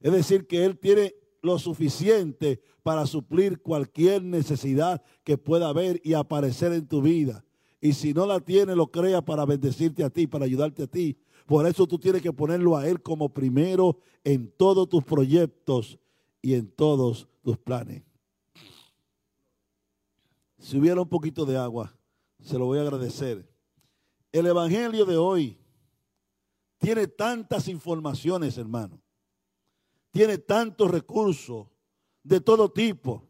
Es 0.00 0.12
decir, 0.12 0.46
que 0.46 0.64
Él 0.64 0.78
tiene 0.78 1.14
lo 1.42 1.58
suficiente 1.58 2.60
para 2.82 3.06
suplir 3.06 3.62
cualquier 3.62 4.22
necesidad 4.22 5.02
que 5.24 5.38
pueda 5.38 5.68
haber 5.68 6.00
y 6.04 6.14
aparecer 6.14 6.72
en 6.72 6.86
tu 6.86 7.02
vida. 7.02 7.44
Y 7.80 7.92
si 7.92 8.12
no 8.14 8.26
la 8.26 8.40
tiene, 8.40 8.74
lo 8.74 8.90
crea 8.90 9.22
para 9.22 9.44
bendecirte 9.44 10.02
a 10.02 10.10
ti, 10.10 10.26
para 10.26 10.44
ayudarte 10.44 10.84
a 10.84 10.86
ti. 10.86 11.16
Por 11.46 11.66
eso 11.66 11.86
tú 11.86 11.98
tienes 11.98 12.22
que 12.22 12.32
ponerlo 12.32 12.76
a 12.76 12.88
Él 12.88 13.00
como 13.00 13.28
primero 13.28 13.98
en 14.24 14.50
todos 14.50 14.88
tus 14.88 15.04
proyectos 15.04 15.98
y 16.42 16.54
en 16.54 16.68
todos 16.68 17.28
tus 17.42 17.56
planes. 17.58 18.02
Si 20.58 20.78
hubiera 20.78 21.00
un 21.00 21.08
poquito 21.08 21.44
de 21.44 21.56
agua, 21.56 21.96
se 22.40 22.58
lo 22.58 22.66
voy 22.66 22.78
a 22.78 22.82
agradecer. 22.82 23.48
El 24.36 24.44
Evangelio 24.44 25.06
de 25.06 25.16
hoy 25.16 25.58
tiene 26.76 27.06
tantas 27.06 27.68
informaciones, 27.68 28.58
hermano. 28.58 29.00
Tiene 30.10 30.36
tantos 30.36 30.90
recursos 30.90 31.68
de 32.22 32.42
todo 32.42 32.70
tipo. 32.70 33.26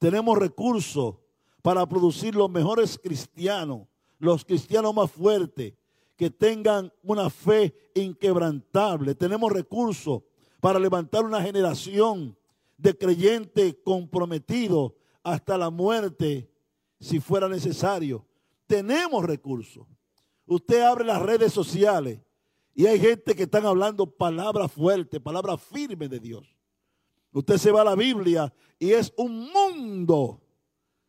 Tenemos 0.00 0.36
recursos 0.36 1.14
para 1.62 1.88
producir 1.88 2.34
los 2.34 2.50
mejores 2.50 2.98
cristianos, 2.98 3.86
los 4.18 4.44
cristianos 4.44 4.92
más 4.92 5.12
fuertes, 5.12 5.74
que 6.16 6.28
tengan 6.28 6.92
una 7.04 7.30
fe 7.30 7.92
inquebrantable. 7.94 9.14
Tenemos 9.14 9.52
recursos 9.52 10.24
para 10.60 10.80
levantar 10.80 11.24
una 11.24 11.40
generación 11.40 12.36
de 12.76 12.98
creyentes 12.98 13.76
comprometidos 13.84 14.90
hasta 15.22 15.56
la 15.56 15.70
muerte, 15.70 16.50
si 16.98 17.20
fuera 17.20 17.46
necesario. 17.48 18.26
Tenemos 18.66 19.24
recursos. 19.24 19.86
Usted 20.52 20.82
abre 20.82 21.04
las 21.04 21.22
redes 21.22 21.50
sociales 21.50 22.20
y 22.74 22.84
hay 22.84 23.00
gente 23.00 23.34
que 23.34 23.44
están 23.44 23.64
hablando 23.64 24.04
palabras 24.04 24.70
fuertes, 24.70 25.18
palabras 25.18 25.62
firmes 25.62 26.10
de 26.10 26.20
Dios. 26.20 26.56
Usted 27.32 27.56
se 27.56 27.72
va 27.72 27.80
a 27.80 27.84
la 27.84 27.94
Biblia 27.94 28.52
y 28.78 28.90
es 28.90 29.14
un 29.16 29.50
mundo 29.50 30.42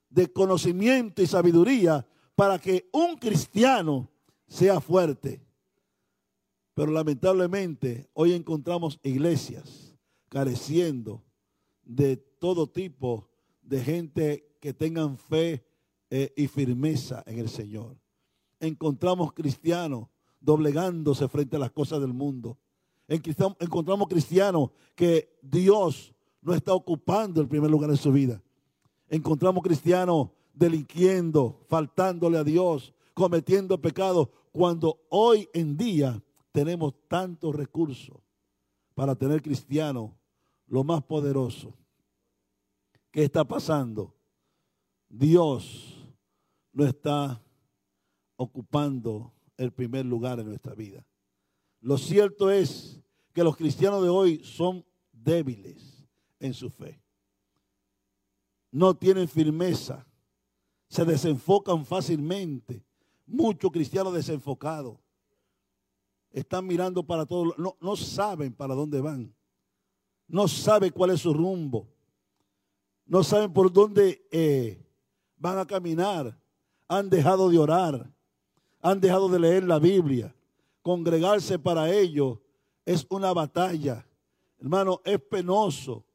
de 0.09 0.31
conocimiento 0.31 1.21
y 1.21 1.27
sabiduría 1.27 2.07
para 2.35 2.57
que 2.57 2.89
un 2.93 3.17
cristiano 3.17 4.09
sea 4.47 4.79
fuerte. 4.79 5.45
Pero 6.73 6.93
lamentablemente 6.93 8.09
hoy 8.13 8.31
encontramos 8.31 8.97
iglesias 9.03 9.93
careciendo 10.29 11.21
de 11.83 12.15
todo 12.15 12.67
tipo 12.67 13.29
de 13.61 13.83
gente 13.83 14.55
que 14.61 14.73
tengan 14.73 15.17
fe 15.17 15.65
eh, 16.09 16.33
y 16.37 16.47
firmeza 16.47 17.23
en 17.25 17.39
el 17.39 17.49
Señor. 17.49 18.02
Encontramos 18.63 19.33
cristianos 19.33 20.07
doblegándose 20.39 21.27
frente 21.27 21.57
a 21.57 21.59
las 21.59 21.71
cosas 21.71 21.99
del 21.99 22.13
mundo. 22.13 22.57
Encontramos 23.09 24.07
cristianos 24.07 24.69
que 24.95 25.37
Dios 25.41 26.15
no 26.41 26.53
está 26.53 26.73
ocupando 26.73 27.41
el 27.41 27.49
primer 27.49 27.69
lugar 27.69 27.89
en 27.89 27.97
su 27.97 28.13
vida. 28.13 28.41
Encontramos 29.09 29.61
cristianos 29.63 30.29
delinquiendo, 30.53 31.59
faltándole 31.67 32.37
a 32.37 32.43
Dios, 32.45 32.93
cometiendo 33.13 33.81
pecados, 33.81 34.29
cuando 34.53 35.01
hoy 35.09 35.49
en 35.53 35.75
día 35.75 36.23
tenemos 36.53 36.93
tantos 37.09 37.53
recursos 37.53 38.15
para 38.95 39.13
tener 39.13 39.41
cristianos, 39.41 40.11
lo 40.67 40.85
más 40.85 41.03
poderoso. 41.03 41.73
¿Qué 43.11 43.25
está 43.25 43.43
pasando? 43.43 44.15
Dios 45.09 45.97
no 46.71 46.85
está 46.85 47.43
ocupando 48.43 49.33
el 49.57 49.71
primer 49.71 50.05
lugar 50.05 50.39
en 50.39 50.47
nuestra 50.47 50.73
vida. 50.73 51.05
Lo 51.81 51.97
cierto 51.97 52.49
es 52.49 53.01
que 53.33 53.43
los 53.43 53.57
cristianos 53.57 54.03
de 54.03 54.09
hoy 54.09 54.43
son 54.43 54.85
débiles 55.11 56.07
en 56.39 56.53
su 56.53 56.69
fe. 56.69 57.01
No 58.71 58.95
tienen 58.95 59.27
firmeza, 59.27 60.05
se 60.87 61.05
desenfocan 61.05 61.85
fácilmente. 61.85 62.83
Muchos 63.25 63.71
cristianos 63.71 64.13
desenfocados 64.13 64.97
están 66.31 66.65
mirando 66.65 67.03
para 67.03 67.25
todos, 67.25 67.57
no, 67.57 67.77
no 67.79 67.95
saben 67.95 68.53
para 68.53 68.73
dónde 68.73 68.99
van, 68.99 69.33
no 70.27 70.47
saben 70.47 70.91
cuál 70.91 71.11
es 71.11 71.21
su 71.21 71.33
rumbo, 71.33 71.87
no 73.05 73.23
saben 73.23 73.53
por 73.53 73.71
dónde 73.71 74.27
eh, 74.31 74.83
van 75.37 75.59
a 75.59 75.65
caminar, 75.65 76.39
han 76.87 77.09
dejado 77.09 77.49
de 77.49 77.59
orar, 77.59 78.12
han 78.83 78.99
dejado 78.99 79.29
de 79.29 79.39
leer 79.39 79.63
la 79.63 79.79
Biblia. 79.79 80.35
Congregarse 80.81 81.57
para 81.57 81.89
ellos 81.89 82.37
es 82.85 83.07
una 83.09 83.33
batalla. 83.33 84.05
Hermano, 84.59 85.01
es 85.05 85.19
penoso 85.21 86.05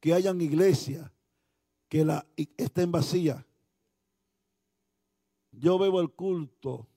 que 0.00 0.12
hayan 0.12 0.40
iglesias 0.40 1.08
que 1.88 2.04
la, 2.04 2.26
estén 2.56 2.90
vacías. 2.90 3.42
Yo 5.52 5.78
veo 5.78 6.00
el 6.00 6.10
culto 6.10 6.88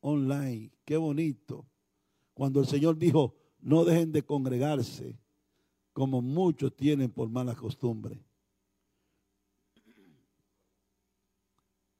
online, 0.00 0.72
qué 0.84 0.96
bonito. 0.96 1.64
Cuando 2.34 2.60
el 2.60 2.66
Señor 2.66 2.98
dijo, 2.98 3.36
no 3.60 3.84
dejen 3.84 4.10
de 4.10 4.24
congregarse, 4.24 5.16
como 5.92 6.20
muchos 6.20 6.74
tienen 6.74 7.12
por 7.12 7.28
mala 7.28 7.54
costumbre. 7.54 8.20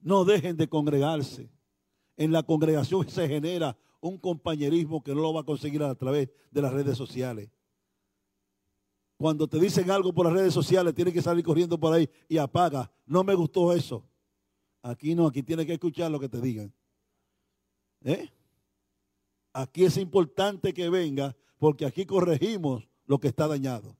No 0.00 0.24
dejen 0.24 0.56
de 0.56 0.68
congregarse. 0.68 1.48
En 2.16 2.32
la 2.32 2.42
congregación 2.42 3.08
se 3.08 3.28
genera 3.28 3.76
un 4.00 4.18
compañerismo 4.18 5.02
que 5.02 5.14
no 5.14 5.22
lo 5.22 5.32
va 5.32 5.40
a 5.40 5.44
conseguir 5.44 5.82
a 5.82 5.94
través 5.94 6.28
de 6.50 6.62
las 6.62 6.72
redes 6.72 6.96
sociales. 6.96 7.48
Cuando 9.16 9.48
te 9.48 9.58
dicen 9.58 9.90
algo 9.90 10.12
por 10.12 10.26
las 10.26 10.34
redes 10.34 10.52
sociales, 10.52 10.94
tienes 10.94 11.14
que 11.14 11.22
salir 11.22 11.44
corriendo 11.44 11.78
por 11.78 11.94
ahí 11.94 12.08
y 12.28 12.36
apaga. 12.36 12.90
No 13.06 13.24
me 13.24 13.34
gustó 13.34 13.72
eso. 13.72 14.04
Aquí 14.82 15.14
no, 15.14 15.26
aquí 15.26 15.42
tienes 15.42 15.66
que 15.66 15.72
escuchar 15.74 16.10
lo 16.10 16.20
que 16.20 16.28
te 16.28 16.40
digan. 16.40 16.72
¿Eh? 18.02 18.28
Aquí 19.52 19.84
es 19.84 19.96
importante 19.96 20.74
que 20.74 20.90
venga 20.90 21.34
porque 21.58 21.86
aquí 21.86 22.04
corregimos 22.04 22.86
lo 23.06 23.18
que 23.18 23.28
está 23.28 23.46
dañado. 23.46 23.96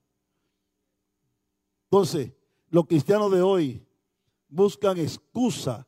Entonces, 1.85 2.33
los 2.69 2.85
cristianos 2.85 3.31
de 3.31 3.41
hoy 3.41 3.87
buscan 4.49 4.97
excusa 4.97 5.87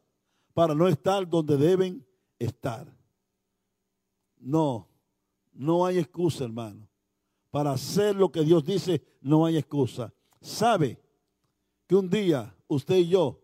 para 0.53 0.73
no 0.73 0.87
estar 0.87 1.29
donde 1.29 1.57
deben 1.57 2.06
estar. 2.39 2.91
No, 4.39 4.87
no 5.53 5.85
hay 5.85 5.97
excusa, 5.97 6.43
hermano. 6.43 6.87
Para 7.49 7.71
hacer 7.71 8.15
lo 8.15 8.31
que 8.31 8.43
Dios 8.43 8.63
dice, 8.63 9.01
no 9.21 9.45
hay 9.45 9.57
excusa. 9.57 10.13
Sabe 10.41 10.99
que 11.87 11.95
un 11.95 12.09
día 12.09 12.55
usted 12.67 12.97
y 12.97 13.09
yo 13.09 13.41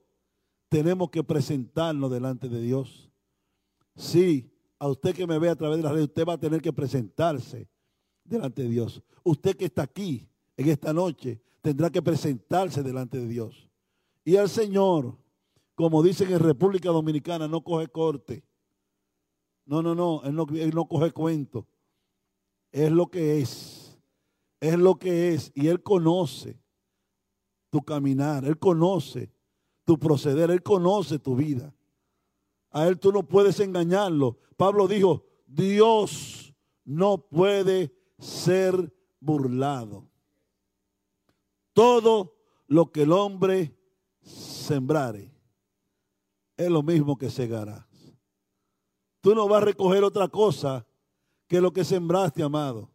tenemos 0.70 1.10
que 1.10 1.24
presentarnos 1.24 2.12
delante 2.12 2.50
de 2.50 2.62
Dios. 2.62 3.10
Sí, 3.96 4.52
a 4.80 4.88
usted 4.88 5.16
que 5.16 5.28
me 5.28 5.40
ve 5.40 5.50
a 5.50 5.56
través 5.56 5.78
de 5.78 5.84
la 5.84 5.92
red, 5.92 6.04
usted 6.04 6.26
va 6.26 6.34
a 6.34 6.40
tener 6.40 6.62
que 6.62 6.74
presentarse 6.74 7.70
delante 8.24 8.64
de 8.64 8.70
Dios. 8.70 9.02
Usted 9.24 9.56
que 9.56 9.66
está 9.66 9.84
aquí 9.84 10.28
en 10.58 10.70
esta 10.70 10.94
noche 10.94 11.42
tendrá 11.62 11.90
que 11.90 12.02
presentarse 12.02 12.84
delante 12.84 13.18
de 13.18 13.28
Dios. 13.28 13.70
Y 14.26 14.36
el 14.36 14.50
Señor, 14.50 15.18
como 15.76 16.04
dicen 16.04 16.32
en 16.32 16.40
República 16.40 16.90
Dominicana, 16.90 17.48
no 17.48 17.64
coge 17.64 17.88
corte. 17.88 18.44
No, 19.66 19.82
no, 19.82 19.96
no, 19.96 20.22
él 20.24 20.36
no, 20.36 20.46
él 20.54 20.72
no 20.74 20.88
coge 20.88 21.12
cuento. 21.12 21.68
Es 22.72 22.92
lo 22.92 23.08
que 23.08 23.40
es. 23.40 23.98
Es 24.60 24.78
lo 24.78 24.96
que 24.96 25.34
es. 25.34 25.52
Y 25.56 25.68
Él 25.68 25.84
conoce 25.84 26.60
tu 27.70 27.82
caminar. 27.82 28.46
Él 28.46 28.58
conoce 28.58 29.32
tu 29.86 30.00
proceder, 30.00 30.50
Él 30.52 30.64
conoce 30.64 31.20
tu 31.20 31.36
vida. 31.36 31.74
A 32.72 32.88
Él 32.88 33.00
tú 33.00 33.12
no 33.12 33.24
puedes 33.24 33.60
engañarlo. 33.60 34.38
Pablo 34.58 34.88
dijo, 34.88 35.26
Dios 35.46 36.54
no 36.84 37.18
puede 37.18 37.94
ser 38.18 38.94
burlado. 39.20 40.10
Todo 41.74 42.36
lo 42.68 42.92
que 42.92 43.04
el 43.04 43.12
hombre 43.12 43.78
sembrare 44.22 45.32
es 46.58 46.70
lo 46.70 46.82
mismo 46.84 47.18
que 47.18 47.30
segarás. 47.30 47.93
Tú 49.24 49.34
no 49.34 49.48
vas 49.48 49.62
a 49.62 49.66
recoger 49.68 50.04
otra 50.04 50.28
cosa 50.28 50.86
que 51.48 51.62
lo 51.62 51.72
que 51.72 51.86
sembraste, 51.86 52.44
amado. 52.44 52.92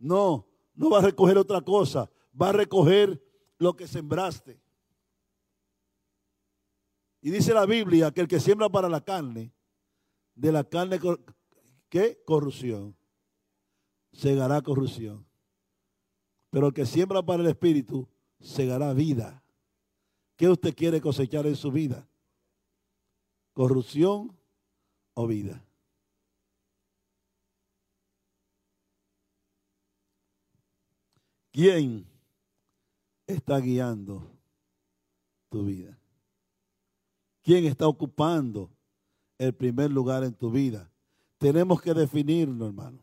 No, 0.00 0.44
no 0.74 0.90
vas 0.90 1.04
a 1.04 1.06
recoger 1.06 1.38
otra 1.38 1.60
cosa. 1.60 2.10
Vas 2.32 2.48
a 2.48 2.54
recoger 2.54 3.22
lo 3.56 3.76
que 3.76 3.86
sembraste. 3.86 4.60
Y 7.20 7.30
dice 7.30 7.54
la 7.54 7.66
Biblia 7.66 8.10
que 8.10 8.20
el 8.20 8.26
que 8.26 8.40
siembra 8.40 8.68
para 8.68 8.88
la 8.88 9.00
carne, 9.00 9.52
de 10.34 10.50
la 10.50 10.64
carne, 10.64 10.98
¿qué? 11.88 12.20
Corrupción. 12.26 12.96
Segará 14.12 14.60
corrupción. 14.62 15.24
Pero 16.50 16.66
el 16.66 16.74
que 16.74 16.84
siembra 16.84 17.22
para 17.22 17.44
el 17.44 17.48
Espíritu, 17.48 18.08
segará 18.40 18.92
vida. 18.92 19.40
¿Qué 20.34 20.48
usted 20.48 20.74
quiere 20.74 21.00
cosechar 21.00 21.46
en 21.46 21.54
su 21.54 21.70
vida? 21.70 22.08
¿Corrupción 23.52 24.39
o 25.14 25.26
vida? 25.26 25.62
¿Quién 31.52 32.06
está 33.26 33.58
guiando 33.58 34.30
tu 35.48 35.64
vida? 35.64 35.98
¿Quién 37.42 37.64
está 37.64 37.88
ocupando 37.88 38.70
el 39.38 39.52
primer 39.52 39.90
lugar 39.90 40.22
en 40.24 40.32
tu 40.32 40.50
vida? 40.50 40.90
Tenemos 41.38 41.80
que 41.82 41.92
definirlo, 41.92 42.66
hermano. 42.66 42.98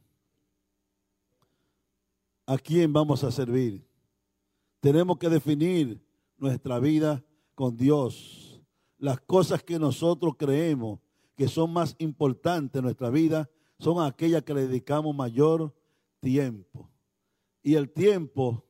¿A 2.46 2.58
quién 2.58 2.93
vamos 2.93 3.24
a 3.24 3.32
servir? 3.32 3.86
Tenemos 4.80 5.17
que 5.17 5.28
definir 5.28 6.02
nuestra 6.38 6.80
vida 6.80 7.24
con 7.56 7.76
Dios. 7.76 8.62
Las 8.98 9.20
cosas 9.20 9.62
que 9.63 9.78
nosotros 9.78 10.36
creemos 10.38 11.00
que 11.38 11.47
son 11.47 11.71
más 11.71 11.95
importantes 12.00 12.80
en 12.80 12.84
nuestra 12.84 13.12
vida 13.12 13.50
son 13.80 14.04
aquellas 14.04 14.41
que 14.41 14.56
le 14.56 14.67
dedicamos 14.67 15.15
mayor 15.15 15.73
tiempo. 16.19 16.89
Y 17.62 17.76
el 17.76 17.91
tiempo 17.91 18.65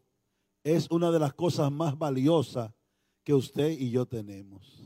es 0.66 0.92
una 0.92 1.10
de 1.10 1.20
las 1.20 1.34
cosas 1.34 1.72
más 1.72 1.98
valiosas 1.98 2.74
que 3.24 3.34
usted 3.34 3.70
y 3.70 3.90
yo 3.90 4.06
tenemos. 4.06 4.84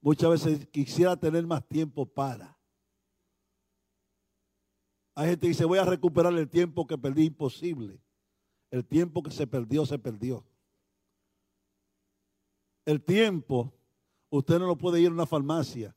Muchas 0.00 0.30
veces 0.30 0.66
quisiera 0.68 1.14
tener 1.18 1.46
más 1.46 1.68
tiempo 1.68 2.06
para. 2.06 2.58
Hay 5.14 5.28
gente 5.28 5.42
que 5.42 5.48
dice, 5.48 5.66
voy 5.66 5.78
a 5.78 5.84
recuperar 5.84 6.32
el 6.32 6.48
tiempo 6.48 6.86
que 6.86 6.96
perdí. 6.96 7.26
Imposible. 7.26 8.00
El 8.70 8.86
tiempo 8.86 9.22
que 9.22 9.30
se 9.30 9.46
perdió, 9.46 9.84
se 9.84 9.98
perdió. 9.98 10.46
El 12.86 13.02
tiempo, 13.02 13.74
usted 14.30 14.58
no 14.58 14.66
lo 14.66 14.78
puede 14.78 15.02
ir 15.02 15.08
a 15.08 15.12
una 15.12 15.26
farmacia 15.26 15.94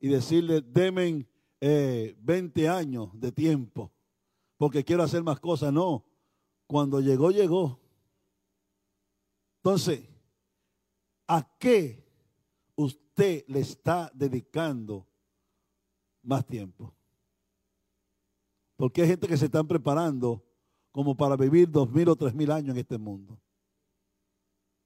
y 0.00 0.08
decirle, 0.08 0.60
demen 0.62 1.28
20 1.60 2.68
años 2.68 3.10
de 3.12 3.30
tiempo 3.30 3.92
porque 4.56 4.84
quiero 4.84 5.02
hacer 5.02 5.22
más 5.22 5.38
cosas. 5.38 5.72
No, 5.72 6.04
cuando 6.66 7.00
llegó, 7.00 7.30
llegó. 7.30 7.78
Entonces, 9.58 10.08
¿a 11.28 11.46
qué 11.58 12.04
usted 12.74 13.44
le 13.48 13.60
está 13.60 14.10
dedicando 14.14 15.06
más 16.22 16.46
tiempo. 16.46 16.94
Porque 18.76 19.02
hay 19.02 19.08
gente 19.08 19.28
que 19.28 19.36
se 19.36 19.46
están 19.46 19.66
preparando 19.66 20.42
como 20.90 21.16
para 21.16 21.36
vivir 21.36 21.70
dos 21.70 21.90
mil 21.90 22.08
o 22.08 22.16
tres 22.16 22.34
mil 22.34 22.50
años 22.50 22.70
en 22.70 22.78
este 22.78 22.98
mundo. 22.98 23.38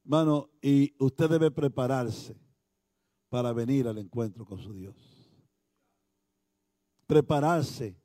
Hermano, 0.04 0.50
y 0.60 0.94
usted 0.98 1.30
debe 1.30 1.50
prepararse 1.50 2.36
para 3.34 3.52
venir 3.52 3.88
al 3.88 3.98
encuentro 3.98 4.44
con 4.44 4.60
su 4.60 4.72
Dios. 4.72 4.94
Prepararse 7.04 8.00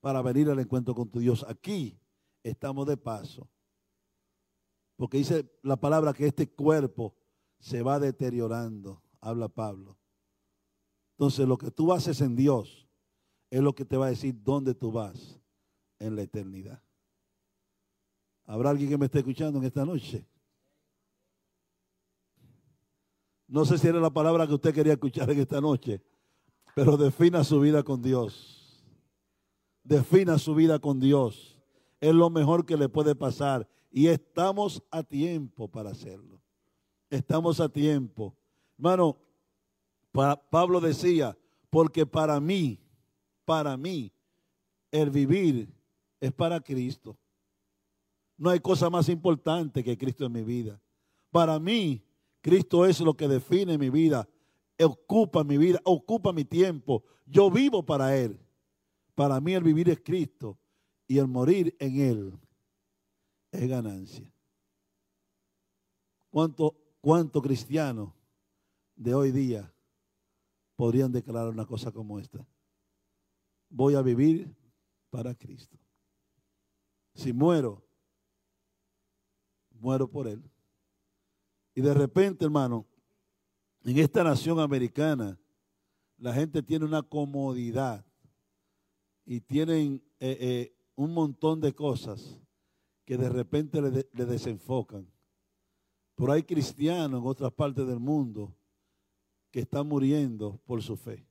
para 0.00 0.22
venir 0.22 0.48
al 0.48 0.58
encuentro 0.58 0.94
con 0.94 1.10
tu 1.10 1.18
Dios. 1.18 1.44
Aquí 1.46 2.00
estamos 2.42 2.86
de 2.86 2.96
paso. 2.96 3.46
Porque 4.96 5.18
dice 5.18 5.54
la 5.60 5.76
palabra 5.76 6.14
que 6.14 6.26
este 6.26 6.50
cuerpo 6.50 7.14
se 7.58 7.82
va 7.82 8.00
deteriorando, 8.00 9.02
habla 9.20 9.50
Pablo. 9.50 9.98
Entonces 11.18 11.46
lo 11.46 11.58
que 11.58 11.70
tú 11.70 11.92
haces 11.92 12.22
en 12.22 12.34
Dios 12.34 12.88
es 13.50 13.60
lo 13.60 13.74
que 13.74 13.84
te 13.84 13.98
va 13.98 14.06
a 14.06 14.10
decir 14.16 14.34
dónde 14.42 14.74
tú 14.74 14.90
vas 14.90 15.38
en 15.98 16.16
la 16.16 16.22
eternidad. 16.22 16.82
¿Habrá 18.46 18.70
alguien 18.70 18.88
que 18.88 18.96
me 18.96 19.04
esté 19.04 19.18
escuchando 19.18 19.58
en 19.58 19.66
esta 19.66 19.84
noche? 19.84 20.26
No 23.46 23.64
sé 23.64 23.78
si 23.78 23.88
era 23.88 24.00
la 24.00 24.10
palabra 24.10 24.46
que 24.46 24.54
usted 24.54 24.74
quería 24.74 24.94
escuchar 24.94 25.30
en 25.30 25.40
esta 25.40 25.60
noche, 25.60 26.02
pero 26.74 26.96
defina 26.96 27.44
su 27.44 27.60
vida 27.60 27.82
con 27.82 28.02
Dios. 28.02 28.84
Defina 29.82 30.38
su 30.38 30.54
vida 30.54 30.78
con 30.78 30.98
Dios. 30.98 31.58
Es 32.00 32.14
lo 32.14 32.30
mejor 32.30 32.64
que 32.64 32.76
le 32.76 32.88
puede 32.88 33.14
pasar 33.14 33.68
y 33.90 34.08
estamos 34.08 34.82
a 34.90 35.02
tiempo 35.02 35.68
para 35.68 35.90
hacerlo. 35.90 36.40
Estamos 37.10 37.60
a 37.60 37.68
tiempo. 37.68 38.34
Hermano, 38.76 39.18
Pablo 40.50 40.80
decía, 40.80 41.36
porque 41.70 42.06
para 42.06 42.40
mí, 42.40 42.80
para 43.44 43.76
mí, 43.76 44.12
el 44.90 45.10
vivir 45.10 45.72
es 46.20 46.32
para 46.32 46.60
Cristo. 46.60 47.16
No 48.36 48.50
hay 48.50 48.60
cosa 48.60 48.90
más 48.90 49.08
importante 49.08 49.84
que 49.84 49.96
Cristo 49.96 50.24
en 50.26 50.32
mi 50.32 50.42
vida. 50.42 50.80
Para 51.30 51.58
mí, 51.58 52.02
Cristo 52.44 52.84
es 52.84 53.00
lo 53.00 53.16
que 53.16 53.26
define 53.26 53.78
mi 53.78 53.88
vida, 53.88 54.28
ocupa 54.78 55.42
mi 55.42 55.56
vida, 55.56 55.80
ocupa 55.82 56.30
mi 56.30 56.44
tiempo. 56.44 57.02
Yo 57.24 57.50
vivo 57.50 57.86
para 57.86 58.14
Él. 58.18 58.38
Para 59.14 59.40
mí 59.40 59.54
el 59.54 59.64
vivir 59.64 59.88
es 59.88 60.02
Cristo 60.04 60.58
y 61.06 61.16
el 61.16 61.26
morir 61.26 61.74
en 61.78 62.00
Él 62.02 62.38
es 63.50 63.66
ganancia. 63.66 64.30
¿Cuánto, 66.28 66.76
cuánto 67.00 67.40
cristiano 67.40 68.14
de 68.94 69.14
hoy 69.14 69.32
día 69.32 69.72
podrían 70.76 71.10
declarar 71.12 71.48
una 71.48 71.64
cosa 71.64 71.92
como 71.92 72.20
esta? 72.20 72.46
Voy 73.70 73.94
a 73.94 74.02
vivir 74.02 74.54
para 75.08 75.34
Cristo. 75.34 75.78
Si 77.14 77.32
muero, 77.32 77.82
muero 79.70 80.10
por 80.10 80.28
Él. 80.28 80.42
Y 81.74 81.80
de 81.80 81.92
repente, 81.92 82.44
hermano, 82.44 82.86
en 83.84 83.98
esta 83.98 84.22
nación 84.22 84.60
americana, 84.60 85.38
la 86.16 86.32
gente 86.32 86.62
tiene 86.62 86.84
una 86.84 87.02
comodidad 87.02 88.04
y 89.26 89.40
tienen 89.40 90.02
eh, 90.20 90.36
eh, 90.40 90.76
un 90.94 91.12
montón 91.12 91.60
de 91.60 91.74
cosas 91.74 92.40
que 93.04 93.16
de 93.18 93.28
repente 93.28 93.82
le, 93.82 94.08
le, 94.12 94.24
desenfocan. 94.24 95.06
Pero 96.14 96.32
hay 96.32 96.42
cristianos 96.44 97.20
en 97.20 97.26
otras 97.26 97.52
partes 97.52 97.86
del 97.86 97.98
mundo 97.98 98.56
que 99.50 99.60
están 99.60 99.86
muriendo 99.86 100.60
por 100.64 100.82
su 100.82 100.96
fe. 100.96 101.26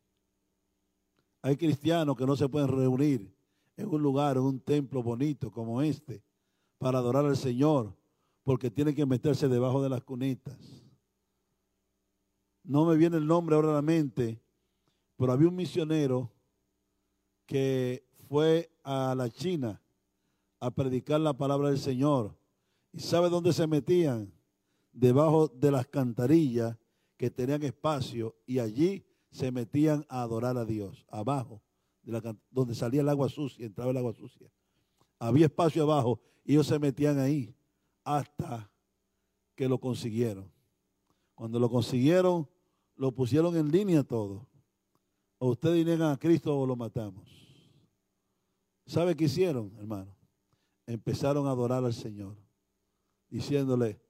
Hay 1.42 1.58
cristianos 1.58 2.16
que 2.16 2.26
no 2.26 2.36
se 2.36 2.48
pueden 2.48 2.68
reunir 2.68 3.34
en 3.76 3.88
un 3.88 4.02
lugar, 4.02 4.38
en 4.38 4.44
un 4.44 4.60
templo 4.60 5.02
bonito 5.02 5.52
como 5.52 5.82
este, 5.82 6.22
para 6.78 7.00
adorar 7.00 7.26
al 7.26 7.38
Señor, 7.38 7.96
porque 8.44 8.70
tienen 8.70 8.96
que 8.96 9.06
meterse 9.06 9.48
debajo 9.48 9.82
de 9.82 9.90
las 9.90 10.04
cunitas. 10.04 10.56
No 12.64 12.86
me 12.86 12.96
viene 12.96 13.18
el 13.18 13.26
nombre 13.26 13.56
ahora 13.56 13.72
a 13.72 13.76
la 13.76 13.82
mente, 13.82 14.42
pero 15.18 15.32
había 15.32 15.48
un 15.48 15.56
misionero 15.56 16.32
que 17.46 18.06
fue 18.28 18.70
a 18.84 19.16
la 19.16 19.30
China 19.30 19.82
a 20.60 20.72
predicar 20.72 21.20
la 21.20 21.34
palabra 21.34 21.70
del 21.70 21.80
Señor. 21.80 22.38
¿Y 22.92 23.00
sabe 23.00 23.30
dónde 23.30 23.54
se 23.54 23.68
metían? 23.68 24.32
Debajo 24.92 25.48
de 25.48 25.72
las 25.72 25.88
cantarillas 25.88 26.78
que 27.18 27.30
tenían 27.30 27.64
espacio 27.64 28.36
y 28.46 28.60
allí 28.60 29.06
se 29.32 29.52
metían 29.52 30.06
a 30.10 30.22
adorar 30.22 30.58
a 30.58 30.66
Dios, 30.66 31.06
abajo, 31.10 31.62
donde 32.52 32.76
salía 32.76 33.02
el 33.02 33.10
agua 33.10 33.30
sucia, 33.30 33.66
entraba 33.66 33.92
el 33.92 33.98
agua 33.98 34.14
sucia. 34.14 34.48
Había 35.18 35.46
espacio 35.46 35.84
abajo 35.84 36.20
y 36.46 36.54
ellos 36.54 36.68
se 36.68 36.78
metían 36.78 37.18
ahí 37.20 37.56
hasta 38.04 38.70
que 39.56 39.68
lo 39.68 39.80
consiguieron. 39.80 40.52
Cuando 41.36 41.60
lo 41.60 41.70
consiguieron, 41.70 42.48
lo 42.96 43.12
pusieron 43.12 43.56
en 43.58 43.72
línea 43.72 44.04
todo. 44.04 44.48
O 45.38 45.50
ustedes 45.50 45.86
niegan 45.86 46.12
a 46.12 46.18
Cristo 46.18 46.58
o 46.58 46.66
lo 46.66 46.76
matamos. 46.76 47.30
¿Sabe 48.86 49.16
qué 49.16 49.26
hicieron, 49.26 49.74
hermano? 49.78 50.16
Empezaron 50.86 51.48
a 51.48 51.52
adorar 51.52 51.84
al 51.84 51.94
Señor, 51.94 52.36
diciéndole 53.30 54.02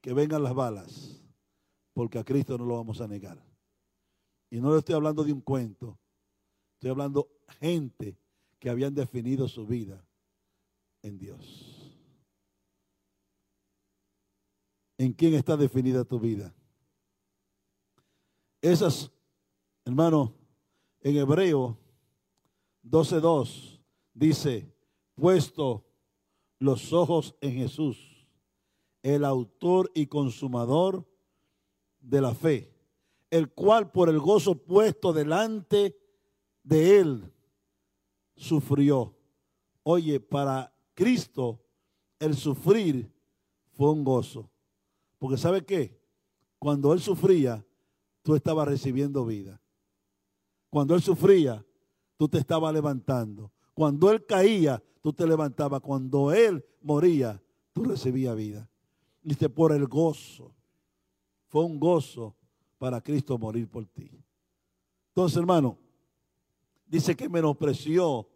que 0.00 0.12
vengan 0.12 0.42
las 0.42 0.54
balas, 0.54 1.22
porque 1.92 2.18
a 2.18 2.24
Cristo 2.24 2.56
no 2.56 2.64
lo 2.64 2.76
vamos 2.76 3.00
a 3.00 3.08
negar. 3.08 3.42
Y 4.50 4.60
no 4.60 4.72
le 4.72 4.78
estoy 4.78 4.94
hablando 4.94 5.24
de 5.24 5.32
un 5.32 5.40
cuento, 5.40 5.98
estoy 6.74 6.90
hablando 6.90 7.28
gente 7.60 8.18
que 8.58 8.70
habían 8.70 8.94
definido 8.94 9.48
su 9.48 9.66
vida 9.66 10.02
en 11.02 11.18
Dios. 11.18 11.65
En 14.98 15.12
quién 15.12 15.34
está 15.34 15.56
definida 15.56 16.04
tu 16.04 16.18
vida. 16.18 16.54
Esas, 18.60 19.10
hermano, 19.84 20.34
en 21.00 21.16
Hebreo 21.16 21.78
12.2 22.84 23.80
dice, 24.14 24.72
puesto 25.14 25.84
los 26.58 26.92
ojos 26.92 27.34
en 27.40 27.52
Jesús, 27.52 28.26
el 29.02 29.24
autor 29.24 29.90
y 29.94 30.06
consumador 30.06 31.06
de 32.00 32.20
la 32.20 32.34
fe, 32.34 32.72
el 33.30 33.52
cual 33.52 33.90
por 33.90 34.08
el 34.08 34.18
gozo 34.18 34.56
puesto 34.64 35.12
delante 35.12 35.96
de 36.62 36.98
él 36.98 37.32
sufrió. 38.36 39.14
Oye, 39.82 40.18
para 40.20 40.74
Cristo 40.94 41.62
el 42.18 42.34
sufrir 42.34 43.12
fue 43.72 43.90
un 43.90 44.02
gozo. 44.02 44.50
Porque 45.18 45.36
¿sabe 45.36 45.64
qué? 45.64 46.00
Cuando 46.58 46.92
él 46.92 47.00
sufría, 47.00 47.64
tú 48.22 48.34
estabas 48.34 48.68
recibiendo 48.68 49.24
vida. 49.24 49.60
Cuando 50.70 50.94
él 50.94 51.02
sufría, 51.02 51.64
tú 52.16 52.28
te 52.28 52.38
estabas 52.38 52.72
levantando. 52.72 53.52
Cuando 53.74 54.10
él 54.10 54.24
caía, 54.26 54.82
tú 55.02 55.12
te 55.12 55.26
levantabas. 55.26 55.80
Cuando 55.80 56.32
él 56.32 56.64
moría, 56.82 57.42
tú 57.72 57.84
recibías 57.84 58.36
vida. 58.36 58.68
Dice, 59.22 59.48
por 59.48 59.72
el 59.72 59.86
gozo. 59.86 60.54
Fue 61.48 61.64
un 61.64 61.78
gozo 61.78 62.34
para 62.78 63.00
Cristo 63.00 63.38
morir 63.38 63.68
por 63.68 63.86
ti. 63.86 64.10
Entonces, 65.08 65.38
hermano, 65.38 65.78
dice 66.86 67.16
que 67.16 67.28
menospreció 67.28 68.28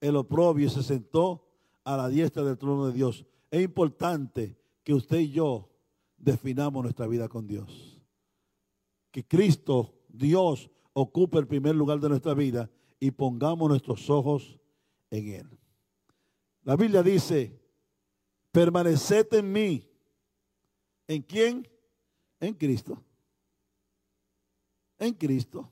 el 0.00 0.16
oprobio 0.16 0.66
y 0.66 0.70
se 0.70 0.82
sentó 0.82 1.46
a 1.84 1.96
la 1.96 2.08
diestra 2.08 2.44
del 2.44 2.58
trono 2.58 2.86
de 2.86 2.92
Dios. 2.92 3.24
Es 3.50 3.62
importante 3.62 4.56
que 4.84 4.94
usted 4.94 5.18
y 5.18 5.30
yo 5.30 5.69
definamos 6.20 6.82
nuestra 6.82 7.06
vida 7.06 7.28
con 7.28 7.46
Dios. 7.46 7.98
Que 9.10 9.26
Cristo, 9.26 9.94
Dios, 10.08 10.70
ocupe 10.92 11.38
el 11.38 11.46
primer 11.46 11.74
lugar 11.74 11.98
de 11.98 12.08
nuestra 12.08 12.34
vida 12.34 12.70
y 13.00 13.10
pongamos 13.10 13.68
nuestros 13.68 14.08
ojos 14.10 14.58
en 15.10 15.28
Él. 15.28 15.58
La 16.62 16.76
Biblia 16.76 17.02
dice, 17.02 17.58
permaneced 18.52 19.32
en 19.34 19.50
mí. 19.50 19.88
¿En 21.08 21.22
quién? 21.22 21.66
En 22.38 22.54
Cristo. 22.54 23.02
En 24.98 25.14
Cristo. 25.14 25.68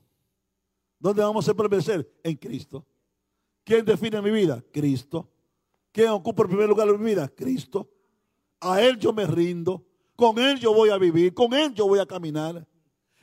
¿Dónde 0.99 1.21
vamos 1.21 1.47
a 1.47 1.53
permanecer? 1.53 2.11
En 2.23 2.35
Cristo. 2.35 2.85
¿Quién 3.63 3.85
define 3.85 4.21
mi 4.21 4.31
vida? 4.31 4.63
Cristo. 4.71 5.29
¿Quién 5.91 6.09
ocupa 6.09 6.43
el 6.43 6.49
primer 6.49 6.67
lugar 6.67 6.87
de 6.87 6.97
mi 6.97 7.05
vida? 7.05 7.29
Cristo. 7.29 7.89
A 8.59 8.81
Él 8.81 8.97
yo 8.97 9.13
me 9.13 9.25
rindo. 9.25 9.85
Con 10.19 10.37
Él 10.37 10.59
yo 10.59 10.73
voy 10.73 10.89
a 10.89 10.97
vivir, 10.97 11.33
con 11.33 11.53
Él 11.53 11.73
yo 11.73 11.87
voy 11.87 11.97
a 11.99 12.05
caminar. 12.05 12.67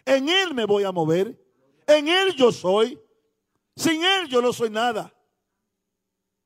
En 0.02 0.30
Él 0.30 0.54
me 0.54 0.64
voy 0.64 0.82
a 0.82 0.90
mover. 0.90 1.38
En 1.86 2.08
Él 2.08 2.34
yo 2.34 2.50
soy. 2.50 2.98
Sin 3.76 4.02
Él 4.02 4.28
yo 4.28 4.40
no 4.40 4.50
soy 4.50 4.70
nada. 4.70 5.12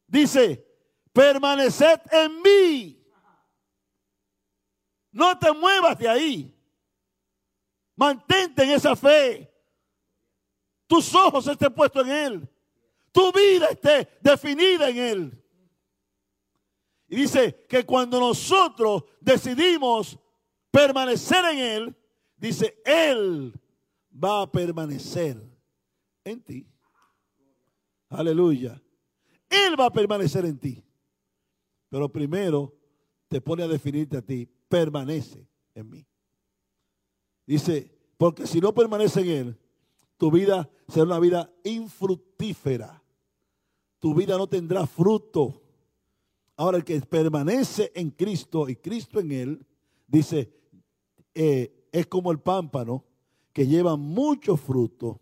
Dice, 0.08 0.66
permaneced 1.12 2.00
en 2.10 2.42
mí. 2.42 3.00
No 5.12 5.38
te 5.38 5.52
muevas 5.52 5.96
de 5.96 6.08
ahí. 6.08 6.60
Mantente 7.94 8.64
en 8.64 8.70
esa 8.70 8.96
fe. 8.96 9.54
tus 10.88 11.14
ojos 11.14 11.46
estén 11.46 11.72
puestos 11.72 12.04
en 12.08 12.12
Él, 12.12 12.48
tu 13.12 13.30
vida 13.30 13.68
esté 13.68 14.18
definida 14.20 14.88
en 14.88 14.98
Él. 14.98 15.44
Y 17.06 17.14
dice 17.14 17.64
que 17.68 17.86
cuando 17.86 18.18
nosotros 18.18 19.04
decidimos 19.20 20.18
permanecer 20.70 21.44
en 21.44 21.58
Él, 21.58 21.96
dice, 22.36 22.80
Él 22.84 23.52
va 24.12 24.42
a 24.42 24.50
permanecer 24.50 25.36
en 26.24 26.40
ti. 26.42 26.66
Aleluya. 28.08 28.82
Él 29.48 29.78
va 29.78 29.86
a 29.86 29.92
permanecer 29.92 30.44
en 30.44 30.58
ti. 30.58 30.82
Pero 31.88 32.10
primero 32.10 32.74
te 33.28 33.40
pone 33.40 33.62
a 33.62 33.68
definirte 33.68 34.16
a 34.16 34.22
ti, 34.22 34.48
permanece 34.68 35.46
en 35.74 35.90
mí. 35.90 36.06
Dice, 37.46 37.90
porque 38.16 38.46
si 38.46 38.60
no 38.60 38.72
permanece 38.74 39.20
en 39.20 39.28
Él, 39.28 39.58
tu 40.16 40.30
vida 40.30 40.68
será 40.88 41.06
una 41.06 41.18
vida 41.18 41.52
infructífera. 41.64 43.02
Tu 43.98 44.14
vida 44.14 44.36
no 44.36 44.46
tendrá 44.48 44.86
fruto. 44.86 45.62
Ahora 46.56 46.76
el 46.76 46.84
que 46.84 47.00
permanece 47.00 47.90
en 47.94 48.10
Cristo 48.10 48.68
y 48.68 48.76
Cristo 48.76 49.18
en 49.18 49.32
Él, 49.32 49.66
dice, 50.06 50.52
eh, 51.34 51.88
es 51.92 52.06
como 52.06 52.32
el 52.32 52.40
pámpano 52.40 53.04
que 53.52 53.66
lleva 53.66 53.96
mucho 53.96 54.56
fruto, 54.56 55.20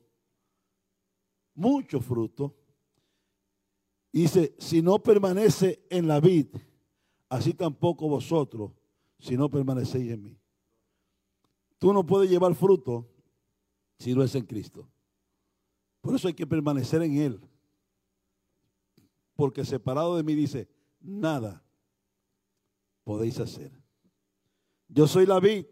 mucho 1.54 2.00
fruto. 2.00 2.54
Dice, 4.12 4.54
si 4.58 4.82
no 4.82 4.98
permanece 5.02 5.84
en 5.90 6.08
la 6.08 6.20
vid, 6.20 6.48
así 7.28 7.54
tampoco 7.54 8.08
vosotros, 8.08 8.72
si 9.18 9.36
no 9.36 9.50
permanecéis 9.50 10.12
en 10.12 10.22
mí. 10.22 10.38
Tú 11.78 11.92
no 11.92 12.04
puedes 12.04 12.30
llevar 12.30 12.54
fruto 12.54 13.08
si 13.98 14.14
no 14.14 14.22
es 14.22 14.34
en 14.34 14.44
Cristo. 14.44 14.88
Por 16.00 16.14
eso 16.14 16.28
hay 16.28 16.34
que 16.34 16.46
permanecer 16.46 17.02
en 17.02 17.16
Él. 17.16 17.40
Porque 19.34 19.64
separado 19.64 20.16
de 20.16 20.22
mí 20.22 20.34
dice, 20.34 20.68
nada 21.00 21.62
podéis 23.04 23.38
hacer. 23.38 23.72
Yo 24.88 25.06
soy 25.06 25.26
la 25.26 25.38
vid, 25.38 25.66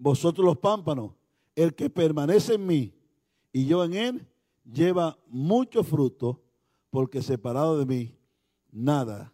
vosotros 0.00 0.44
los 0.44 0.58
pámpanos. 0.58 1.12
El 1.54 1.74
que 1.74 1.90
permanece 1.90 2.54
en 2.54 2.66
mí 2.66 2.94
y 3.52 3.66
yo 3.66 3.84
en 3.84 3.94
él, 3.94 4.26
lleva 4.64 5.18
mucho 5.28 5.84
fruto, 5.84 6.42
porque 6.90 7.22
separado 7.22 7.78
de 7.78 7.86
mí, 7.86 8.18
nada 8.70 9.32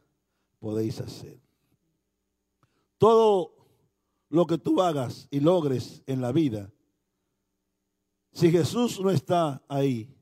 podéis 0.58 1.00
hacer. 1.00 1.40
Todo 2.98 3.54
lo 4.28 4.46
que 4.46 4.58
tú 4.58 4.82
hagas 4.82 5.28
y 5.30 5.40
logres 5.40 6.02
en 6.06 6.20
la 6.20 6.32
vida, 6.32 6.72
si 8.32 8.50
Jesús 8.50 9.00
no 9.00 9.10
está 9.10 9.62
ahí, 9.68 10.14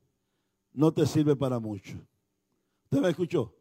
no 0.73 0.93
te 0.93 1.07
sirve 1.07 1.37
para 1.37 1.59
mucho. 1.59 1.97
¿Usted 2.85 3.01
me 3.01 3.11
escuchó? 3.11 3.55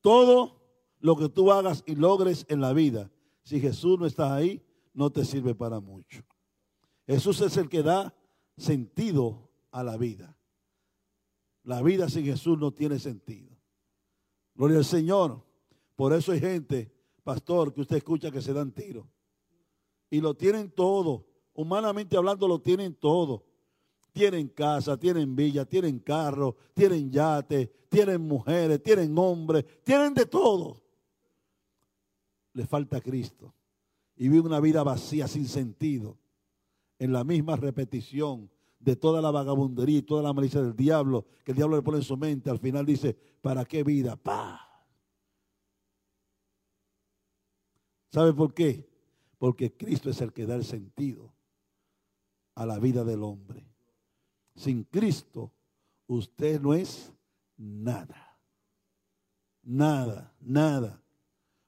Todo 0.00 0.62
lo 1.00 1.16
que 1.16 1.28
tú 1.28 1.52
hagas 1.52 1.82
y 1.86 1.96
logres 1.96 2.46
en 2.48 2.60
la 2.60 2.72
vida, 2.72 3.10
si 3.42 3.60
Jesús 3.60 3.98
no 3.98 4.06
está 4.06 4.34
ahí, 4.34 4.65
no 4.96 5.10
te 5.10 5.24
sirve 5.24 5.54
para 5.54 5.78
mucho. 5.78 6.24
Jesús 7.06 7.40
es 7.42 7.56
el 7.58 7.68
que 7.68 7.82
da 7.82 8.16
sentido 8.56 9.50
a 9.70 9.84
la 9.84 9.98
vida. 9.98 10.36
La 11.64 11.82
vida 11.82 12.08
sin 12.08 12.24
Jesús 12.24 12.58
no 12.58 12.72
tiene 12.72 12.98
sentido. 12.98 13.54
Gloria 14.54 14.78
al 14.78 14.86
Señor. 14.86 15.44
Por 15.94 16.14
eso 16.14 16.32
hay 16.32 16.40
gente, 16.40 16.90
pastor, 17.22 17.74
que 17.74 17.82
usted 17.82 17.96
escucha 17.96 18.30
que 18.30 18.40
se 18.40 18.54
dan 18.54 18.72
tiros. 18.72 19.06
Y 20.08 20.20
lo 20.20 20.34
tienen 20.34 20.70
todo. 20.70 21.26
Humanamente 21.52 22.16
hablando, 22.16 22.48
lo 22.48 22.60
tienen 22.62 22.94
todo. 22.94 23.44
Tienen 24.12 24.48
casa, 24.48 24.96
tienen 24.96 25.36
villa, 25.36 25.66
tienen 25.66 25.98
carro, 25.98 26.56
tienen 26.72 27.10
yate, 27.10 27.66
tienen 27.90 28.22
mujeres, 28.22 28.82
tienen 28.82 29.16
hombres, 29.18 29.66
tienen 29.84 30.14
de 30.14 30.24
todo. 30.24 30.82
Le 32.54 32.66
falta 32.66 32.98
Cristo. 33.02 33.55
Y 34.16 34.28
vive 34.28 34.46
una 34.46 34.60
vida 34.60 34.82
vacía, 34.82 35.28
sin 35.28 35.46
sentido, 35.46 36.18
en 36.98 37.12
la 37.12 37.24
misma 37.24 37.56
repetición 37.56 38.50
de 38.78 38.96
toda 38.96 39.20
la 39.20 39.30
vagabundería 39.30 39.98
y 39.98 40.02
toda 40.02 40.22
la 40.22 40.32
malicia 40.32 40.62
del 40.62 40.76
diablo, 40.76 41.26
que 41.44 41.52
el 41.52 41.56
diablo 41.56 41.76
le 41.76 41.82
pone 41.82 41.98
en 41.98 42.04
su 42.04 42.16
mente. 42.16 42.50
Al 42.50 42.58
final 42.58 42.86
dice, 42.86 43.16
¿para 43.40 43.64
qué 43.64 43.82
vida? 43.82 44.16
¡Pah! 44.16 44.60
¿Sabe 48.10 48.32
por 48.32 48.54
qué? 48.54 48.88
Porque 49.38 49.76
Cristo 49.76 50.08
es 50.08 50.20
el 50.20 50.32
que 50.32 50.46
da 50.46 50.54
el 50.54 50.64
sentido 50.64 51.32
a 52.54 52.64
la 52.64 52.78
vida 52.78 53.04
del 53.04 53.22
hombre. 53.22 53.66
Sin 54.54 54.84
Cristo, 54.84 55.52
usted 56.06 56.60
no 56.60 56.72
es 56.72 57.12
nada. 57.56 58.38
Nada, 59.62 60.34
nada. 60.40 61.02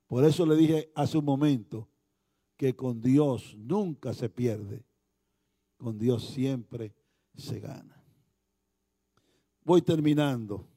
Por 0.07 0.25
eso 0.25 0.47
le 0.47 0.57
dije 0.57 0.91
hace 0.95 1.19
un 1.19 1.25
momento 1.27 1.89
que 2.59 2.77
con 2.77 3.01
Dios 3.01 3.57
nunca 3.57 4.13
se 4.13 4.29
pierde. 4.29 4.85
Con 5.79 5.99
Dios 5.99 6.29
siempre 6.29 6.95
se 7.35 7.59
gana. 7.61 8.05
Voy 9.65 9.81
terminando. 9.81 10.69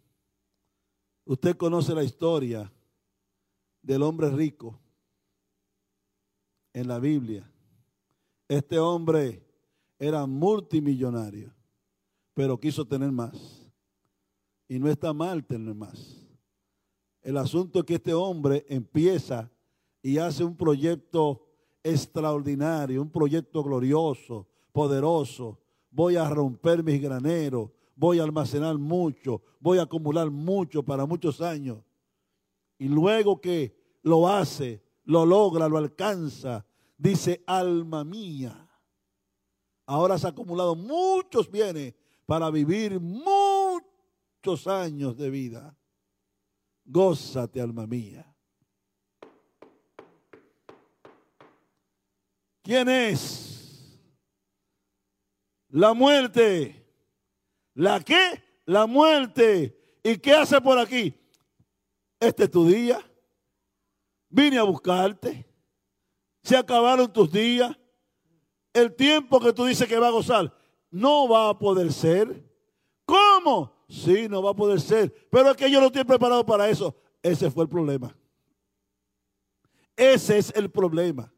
Usted 1.25 1.57
conoce 1.57 1.93
la 1.93 2.05
historia 2.05 2.71
del 3.82 4.03
hombre 4.03 4.29
rico 4.29 4.79
en 6.71 6.88
la 6.88 6.99
Biblia. 6.99 7.51
Este 8.47 8.79
hombre 8.79 9.45
era 9.99 10.25
multimillonario 10.25 11.53
pero 12.34 12.59
quiso 12.59 12.86
tener 12.86 13.11
más. 13.11 13.71
Y 14.67 14.79
no 14.79 14.89
está 14.89 15.13
mal 15.13 15.45
tener 15.45 15.75
más. 15.75 16.25
El 17.21 17.38
asunto 17.38 17.79
es 17.79 17.86
que 17.86 17.95
este 17.95 18.13
hombre 18.13 18.65
empieza 18.69 19.51
y 20.01 20.17
hace 20.17 20.43
un 20.43 20.55
proyecto 20.55 21.45
extraordinario, 21.84 23.01
un 23.01 23.09
proyecto 23.09 23.63
glorioso, 23.63 24.47
poderoso. 24.71 25.59
Voy 25.89 26.15
a 26.15 26.29
romper 26.29 26.84
mis 26.84 27.01
graneros, 27.01 27.69
voy 27.95 28.19
a 28.19 28.23
almacenar 28.23 28.77
mucho, 28.77 29.41
voy 29.59 29.77
a 29.77 29.84
acumular 29.84 30.29
mucho 30.29 30.84
para 30.84 31.05
muchos 31.05 31.41
años. 31.41 31.79
Y 32.77 32.88
luego 32.88 33.39
que 33.41 33.99
lo 34.03 34.27
hace, 34.27 34.82
lo 35.03 35.25
logra, 35.25 35.67
lo 35.67 35.77
alcanza, 35.77 36.65
dice, 36.97 37.43
alma 37.45 38.03
mía, 38.03 38.69
ahora 39.86 40.15
has 40.15 40.25
acumulado 40.25 40.75
muchos 40.75 41.49
bienes 41.51 41.93
para 42.25 42.49
vivir 42.49 42.99
muchos 42.99 44.65
años 44.65 45.17
de 45.17 45.29
vida. 45.29 45.77
Gózate, 46.86 47.59
alma 47.61 47.86
mía. 47.86 48.30
¿Quién 52.64 52.89
es? 52.89 53.99
La 55.70 55.93
muerte. 55.93 56.86
¿La 57.74 57.99
qué? 58.01 58.43
La 58.66 58.86
muerte. 58.86 59.78
¿Y 60.03 60.18
qué 60.18 60.34
hace 60.34 60.59
por 60.62 60.78
aquí? 60.78 61.14
Este 62.20 62.43
es 62.43 62.51
tu 62.51 62.68
día. 62.68 62.99
Vine 64.30 64.57
a 64.57 64.64
buscarte. 64.64 65.47
Se 66.43 66.55
acabaron 66.55 67.12
tus 67.12 67.32
días. 67.32 67.76
El 68.74 68.95
tiempo 68.95 69.39
que 69.39 69.53
tú 69.53 69.66
dices 69.66 69.88
que 69.88 69.99
va 69.99 70.07
a 70.07 70.12
gozar 70.12 70.53
no 70.89 71.28
va 71.28 71.49
a 71.49 71.57
poder 71.57 71.91
ser. 71.91 72.43
¿Cómo? 73.05 73.86
Sí, 73.89 74.28
no 74.30 74.41
va 74.41 74.51
a 74.51 74.55
poder 74.55 74.80
ser. 74.80 75.14
Pero 75.30 75.51
es 75.51 75.57
que 75.57 75.70
yo 75.70 75.80
no 75.80 75.88
estoy 75.88 76.03
preparado 76.03 76.45
para 76.45 76.70
eso. 76.70 76.95
Ese 77.22 77.49
fue 77.51 77.64
el 77.64 77.70
problema. 77.70 78.16
Ese 79.95 80.38
es 80.38 80.53
el 80.55 80.70
problema. 80.70 81.32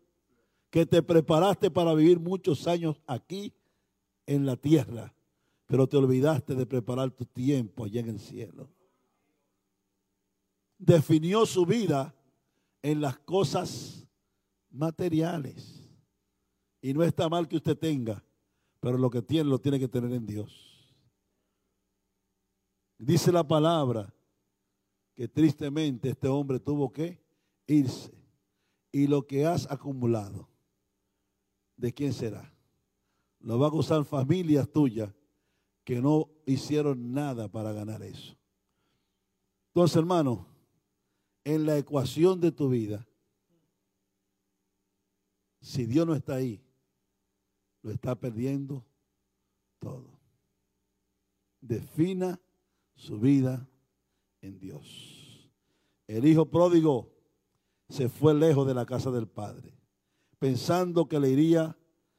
Que 0.74 0.88
te 0.88 1.04
preparaste 1.04 1.70
para 1.70 1.94
vivir 1.94 2.20
muchos 2.20 2.66
años 2.66 3.00
aquí 3.06 3.54
en 4.26 4.48
la 4.48 4.56
tierra. 4.56 5.14
Pero 5.68 5.86
te 5.86 5.98
olvidaste 5.98 6.56
de 6.56 6.66
preparar 6.66 7.12
tu 7.12 7.26
tiempo 7.26 7.86
allá 7.86 8.00
en 8.00 8.10
el 8.10 8.20
cielo. 8.20 8.72
Definió 10.80 11.46
su 11.46 11.68
vida 11.68 12.16
en 12.82 13.02
las 13.02 13.20
cosas 13.20 14.08
materiales. 14.72 15.88
Y 16.82 16.96
no 16.96 17.04
está 17.04 17.30
mal 17.30 17.48
que 17.48 17.58
usted 17.58 17.78
tenga 17.78 18.24
pero 18.84 18.98
lo 18.98 19.10
que 19.10 19.22
tiene 19.22 19.50
lo 19.50 19.62
tiene 19.62 19.80
que 19.80 19.88
tener 19.88 20.12
en 20.12 20.26
Dios. 20.26 20.94
Dice 22.98 23.32
la 23.32 23.48
palabra 23.48 24.14
que 25.16 25.30
tristemente 25.30 26.10
este 26.10 26.28
hombre 26.28 26.60
tuvo 26.60 26.92
que 26.92 27.24
irse. 27.66 28.12
Y 28.92 29.08
lo 29.08 29.26
que 29.26 29.46
has 29.46 29.72
acumulado, 29.72 30.50
¿de 31.78 31.94
quién 31.94 32.14
será? 32.14 32.54
Lo 33.40 33.60
va 33.60 33.68
a 33.68 33.72
gozar 33.72 34.06
familias 34.06 34.70
tuyas 34.72 35.14
que 35.84 36.02
no 36.02 36.30
hicieron 36.46 37.12
nada 37.12 37.50
para 37.50 37.74
ganar 37.74 38.02
eso. 38.02 38.36
Entonces, 39.68 39.98
hermano, 39.98 40.48
en 41.44 41.66
la 41.66 41.78
ecuación 41.78 42.40
de 42.40 42.52
tu 42.52 42.70
vida, 42.70 43.06
si 45.60 45.86
Dios 45.86 46.06
no 46.06 46.14
está 46.14 46.36
ahí, 46.36 46.62
lo 47.82 47.92
está 47.92 48.16
perdiendo 48.16 48.86
todo. 49.80 50.20
defina 51.60 52.40
su 52.96 53.20
vida 53.20 53.68
en 54.42 54.60
Dios. 54.60 55.50
El 56.08 56.26
hijo 56.26 56.46
pródigo 56.46 57.12
se 57.90 58.10
fue 58.10 58.34
lejos 58.34 58.68
de 58.68 58.74
la 58.74 58.86
casa 58.86 59.12
del 59.12 59.28
padre, 59.28 59.74
pensando 60.44 61.08
que 61.08 61.22
le 61.22 61.30
iría 61.30 61.74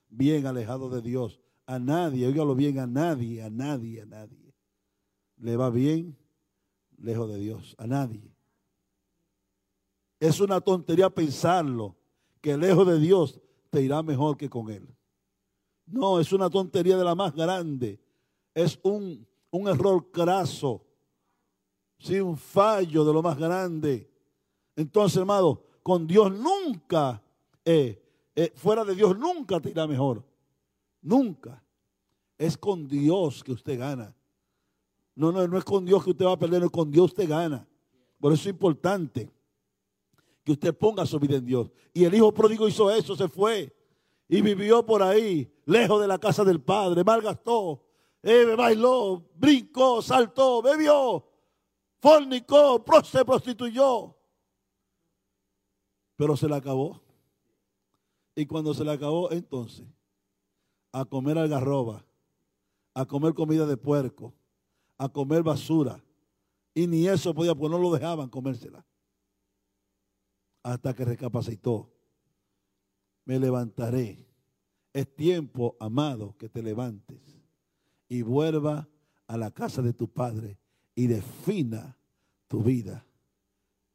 bien 0.08 0.46
alejado 0.46 0.88
de 0.88 1.02
Dios. 1.02 1.42
A 1.66 1.78
nadie, 1.78 2.26
oígalo 2.26 2.54
bien, 2.54 2.78
a 2.78 2.86
nadie, 2.86 3.42
a 3.42 3.50
nadie, 3.50 4.00
a 4.00 4.06
nadie. 4.06 4.54
Le 5.36 5.58
va 5.58 5.68
bien 5.68 6.16
lejos 6.96 7.28
de 7.28 7.38
Dios, 7.38 7.74
a 7.76 7.86
nadie. 7.86 8.34
Es 10.18 10.40
una 10.40 10.58
tontería 10.62 11.10
pensarlo, 11.10 11.96
que 12.40 12.56
lejos 12.56 12.86
de 12.86 12.98
Dios 12.98 13.38
te 13.68 13.82
irá 13.82 14.02
mejor 14.02 14.38
que 14.38 14.48
con 14.48 14.70
Él. 14.70 14.88
No, 15.84 16.18
es 16.18 16.32
una 16.32 16.48
tontería 16.48 16.96
de 16.96 17.04
la 17.04 17.14
más 17.14 17.34
grande. 17.34 18.00
Es 18.54 18.80
un, 18.84 19.28
un 19.50 19.68
error 19.68 20.10
craso. 20.10 20.82
Sí, 21.98 22.20
un 22.20 22.38
fallo 22.38 23.04
de 23.04 23.12
lo 23.12 23.20
más 23.20 23.36
grande. 23.36 24.10
Entonces, 24.76 25.18
hermano, 25.18 25.60
con 25.82 26.06
Dios 26.06 26.32
nunca, 26.32 27.22
eh, 27.66 28.00
eh, 28.34 28.52
fuera 28.54 28.84
de 28.84 28.94
Dios 28.94 29.18
nunca 29.18 29.60
te 29.60 29.70
irá 29.70 29.86
mejor. 29.86 30.24
Nunca. 31.02 31.62
Es 32.36 32.56
con 32.58 32.88
Dios 32.88 33.44
que 33.44 33.52
usted 33.52 33.78
gana. 33.78 34.14
No, 35.14 35.30
no, 35.30 35.46
no 35.46 35.58
es 35.58 35.64
con 35.64 35.84
Dios 35.84 36.02
que 36.02 36.10
usted 36.10 36.24
va 36.24 36.32
a 36.32 36.38
perder, 36.38 36.60
no 36.60 36.66
es 36.66 36.72
con 36.72 36.90
Dios 36.90 37.06
usted 37.06 37.28
gana. 37.28 37.66
Por 38.18 38.32
eso 38.32 38.42
es 38.42 38.54
importante 38.54 39.30
que 40.42 40.52
usted 40.52 40.76
ponga 40.76 41.06
su 41.06 41.18
vida 41.20 41.36
en 41.36 41.46
Dios. 41.46 41.70
Y 41.92 42.04
el 42.04 42.14
hijo 42.14 42.32
pródigo 42.32 42.66
hizo 42.66 42.90
eso, 42.90 43.14
se 43.14 43.28
fue 43.28 43.74
y 44.28 44.40
vivió 44.40 44.84
por 44.84 45.02
ahí, 45.02 45.52
lejos 45.66 46.00
de 46.00 46.08
la 46.08 46.18
casa 46.18 46.44
del 46.44 46.60
padre, 46.60 47.04
malgastó, 47.04 47.84
eh, 48.22 48.54
bailó, 48.56 49.22
brincó, 49.34 50.00
saltó, 50.00 50.62
bebió, 50.62 51.24
fornicó, 52.00 52.82
se 53.04 53.24
prostituyó. 53.24 54.16
Pero 56.16 56.36
se 56.36 56.48
le 56.48 56.56
acabó. 56.56 57.03
Y 58.36 58.46
cuando 58.46 58.74
se 58.74 58.84
le 58.84 58.92
acabó, 58.92 59.30
entonces, 59.30 59.86
a 60.92 61.04
comer 61.04 61.38
algarroba, 61.38 62.04
a 62.94 63.06
comer 63.06 63.34
comida 63.34 63.66
de 63.66 63.76
puerco, 63.76 64.34
a 64.98 65.08
comer 65.08 65.42
basura. 65.42 66.02
Y 66.74 66.86
ni 66.86 67.06
eso 67.06 67.34
podía, 67.34 67.54
pues 67.54 67.70
no 67.70 67.78
lo 67.78 67.92
dejaban 67.92 68.28
comérsela 68.28 68.84
hasta 70.64 70.94
que 70.94 71.04
recapacitó. 71.04 71.92
Me 73.24 73.38
levantaré. 73.38 74.26
Es 74.92 75.14
tiempo, 75.14 75.76
amado, 75.78 76.36
que 76.38 76.48
te 76.48 76.62
levantes 76.62 77.20
y 78.08 78.22
vuelva 78.22 78.88
a 79.26 79.36
la 79.36 79.50
casa 79.50 79.82
de 79.82 79.92
tu 79.92 80.08
padre 80.08 80.58
y 80.94 81.06
defina 81.06 81.96
tu 82.48 82.62
vida 82.62 83.04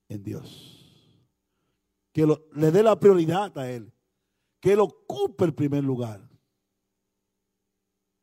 en 0.09 0.23
Dios. 0.23 0.75
Que 2.11 2.27
le 2.53 2.71
dé 2.71 2.83
la 2.83 2.99
prioridad 2.99 3.57
a 3.57 3.71
Él. 3.71 3.91
Que 4.59 4.73
Él 4.73 4.79
ocupe 4.79 5.45
el 5.45 5.53
primer 5.53 5.83
lugar. 5.83 6.27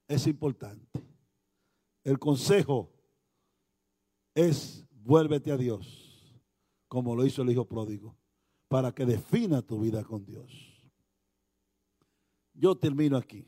Es 0.08 0.26
importante. 0.26 1.02
El 2.04 2.18
consejo 2.18 2.92
es 4.34 4.86
vuélvete 4.90 5.50
a 5.50 5.56
Dios, 5.56 6.42
como 6.88 7.16
lo 7.16 7.24
hizo 7.24 7.42
el 7.42 7.50
hijo 7.50 7.66
pródigo 7.66 8.16
para 8.68 8.92
que 8.92 9.06
defina 9.06 9.62
tu 9.62 9.80
vida 9.80 10.04
con 10.04 10.24
Dios. 10.24 10.90
Yo 12.54 12.76
termino 12.76 13.16
aquí. 13.16 13.46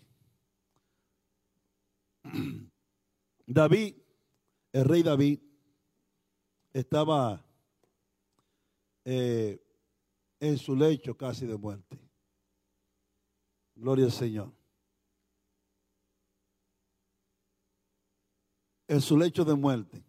David, 3.47 3.95
el 4.73 4.85
rey 4.85 5.03
David, 5.03 5.41
estaba 6.73 7.45
eh, 9.05 9.61
en 10.39 10.59
su 10.59 10.77
lecho 10.77 11.17
casi 11.17 11.47
de 11.47 11.57
muerte. 11.57 11.99
Gloria 13.79 14.05
al 14.05 14.13
Señor. 14.13 14.53
En 18.87 19.01
su 19.01 19.17
lecho 19.17 19.45
de 19.45 19.55
muerte. 19.55 20.05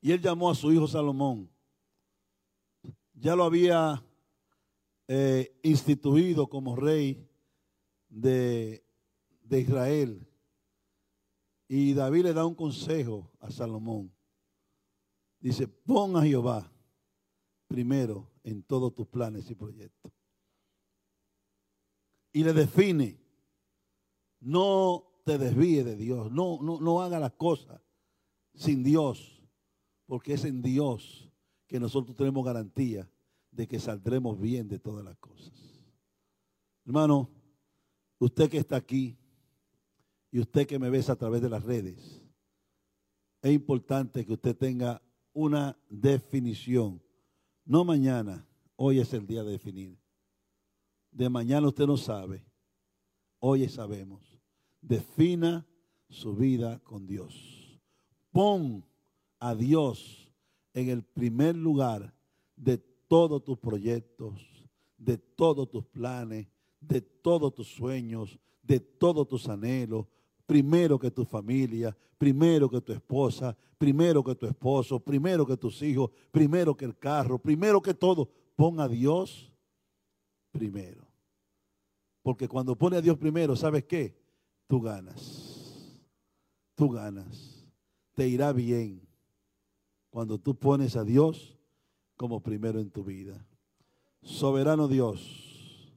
Y 0.00 0.12
él 0.12 0.20
llamó 0.20 0.50
a 0.50 0.54
su 0.54 0.72
hijo 0.72 0.86
Salomón 0.86 1.50
ya 3.18 3.34
lo 3.34 3.44
había 3.44 4.04
eh, 5.08 5.58
instituido 5.62 6.48
como 6.48 6.76
rey 6.76 7.28
de, 8.08 8.84
de 9.42 9.60
Israel. 9.60 10.28
Y 11.68 11.94
David 11.94 12.24
le 12.24 12.34
da 12.34 12.46
un 12.46 12.54
consejo 12.54 13.32
a 13.40 13.50
Salomón. 13.50 14.12
Dice, 15.40 15.66
pon 15.66 16.16
a 16.16 16.22
Jehová 16.22 16.70
primero 17.66 18.30
en 18.44 18.62
todos 18.62 18.94
tus 18.94 19.06
planes 19.08 19.50
y 19.50 19.54
proyectos. 19.54 20.12
Y 22.36 22.44
le 22.44 22.52
define, 22.52 23.18
no 24.40 25.22
te 25.24 25.38
desvíe 25.38 25.82
de 25.82 25.96
Dios, 25.96 26.30
no, 26.30 26.58
no, 26.60 26.78
no 26.82 27.00
haga 27.00 27.18
las 27.18 27.32
cosas 27.32 27.80
sin 28.52 28.84
Dios, 28.84 29.42
porque 30.04 30.34
es 30.34 30.44
en 30.44 30.60
Dios 30.60 31.30
que 31.66 31.80
nosotros 31.80 32.14
tenemos 32.14 32.44
garantía 32.44 33.10
de 33.50 33.66
que 33.66 33.80
saldremos 33.80 34.38
bien 34.38 34.68
de 34.68 34.78
todas 34.78 35.02
las 35.02 35.16
cosas. 35.16 35.50
Hermano, 36.84 37.30
usted 38.18 38.50
que 38.50 38.58
está 38.58 38.76
aquí 38.76 39.16
y 40.30 40.38
usted 40.38 40.66
que 40.66 40.78
me 40.78 40.90
ves 40.90 41.08
a 41.08 41.16
través 41.16 41.40
de 41.40 41.48
las 41.48 41.64
redes, 41.64 42.22
es 43.40 43.50
importante 43.50 44.26
que 44.26 44.34
usted 44.34 44.54
tenga 44.54 45.00
una 45.32 45.78
definición. 45.88 47.02
No 47.64 47.82
mañana, 47.86 48.46
hoy 48.76 48.98
es 48.98 49.14
el 49.14 49.26
día 49.26 49.42
de 49.42 49.52
definir. 49.52 50.05
De 51.16 51.30
mañana 51.30 51.68
usted 51.68 51.86
no 51.86 51.96
sabe, 51.96 52.44
hoy 53.38 53.66
sabemos. 53.70 54.20
Defina 54.82 55.66
su 56.10 56.36
vida 56.36 56.78
con 56.80 57.06
Dios. 57.06 57.80
Pon 58.30 58.84
a 59.38 59.54
Dios 59.54 60.30
en 60.74 60.90
el 60.90 61.02
primer 61.02 61.56
lugar 61.56 62.12
de 62.54 62.76
todos 62.76 63.42
tus 63.42 63.56
proyectos, 63.56 64.46
de 64.98 65.16
todos 65.16 65.70
tus 65.70 65.86
planes, 65.86 66.48
de 66.80 67.00
todos 67.00 67.54
tus 67.54 67.68
sueños, 67.68 68.38
de 68.62 68.78
todos 68.78 69.26
tus 69.26 69.48
anhelos. 69.48 70.04
Primero 70.44 70.98
que 70.98 71.10
tu 71.10 71.24
familia, 71.24 71.96
primero 72.18 72.68
que 72.68 72.82
tu 72.82 72.92
esposa, 72.92 73.56
primero 73.78 74.22
que 74.22 74.34
tu 74.34 74.44
esposo, 74.44 75.00
primero 75.00 75.46
que 75.46 75.56
tus 75.56 75.80
hijos, 75.80 76.10
primero 76.30 76.76
que 76.76 76.84
el 76.84 76.98
carro, 76.98 77.38
primero 77.38 77.80
que 77.80 77.94
todo. 77.94 78.28
Pon 78.54 78.80
a 78.80 78.86
Dios 78.86 79.50
primero. 80.52 81.05
Porque 82.26 82.48
cuando 82.48 82.74
pone 82.74 82.96
a 82.96 83.00
Dios 83.00 83.16
primero, 83.18 83.54
¿sabes 83.54 83.84
qué? 83.84 84.20
Tú 84.66 84.80
ganas. 84.80 86.02
Tú 86.74 86.90
ganas. 86.90 87.64
Te 88.16 88.26
irá 88.26 88.52
bien 88.52 89.00
cuando 90.10 90.36
tú 90.36 90.56
pones 90.56 90.96
a 90.96 91.04
Dios 91.04 91.56
como 92.16 92.42
primero 92.42 92.80
en 92.80 92.90
tu 92.90 93.04
vida. 93.04 93.46
Soberano 94.22 94.88
Dios, 94.88 95.96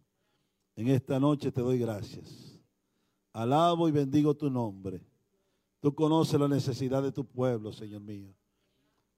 en 0.75 0.89
esta 0.89 1.19
noche 1.19 1.51
te 1.51 1.61
doy 1.61 1.79
gracias. 1.79 2.61
Alabo 3.33 3.89
y 3.89 3.91
bendigo 3.91 4.35
tu 4.35 4.51
nombre. 4.51 5.01
Tú 5.79 5.95
conoces 5.95 6.39
la 6.39 6.47
necesidad 6.47 7.01
de 7.01 7.11
tu 7.11 7.25
pueblo, 7.25 7.73
Señor 7.73 8.01
mío. 8.01 8.35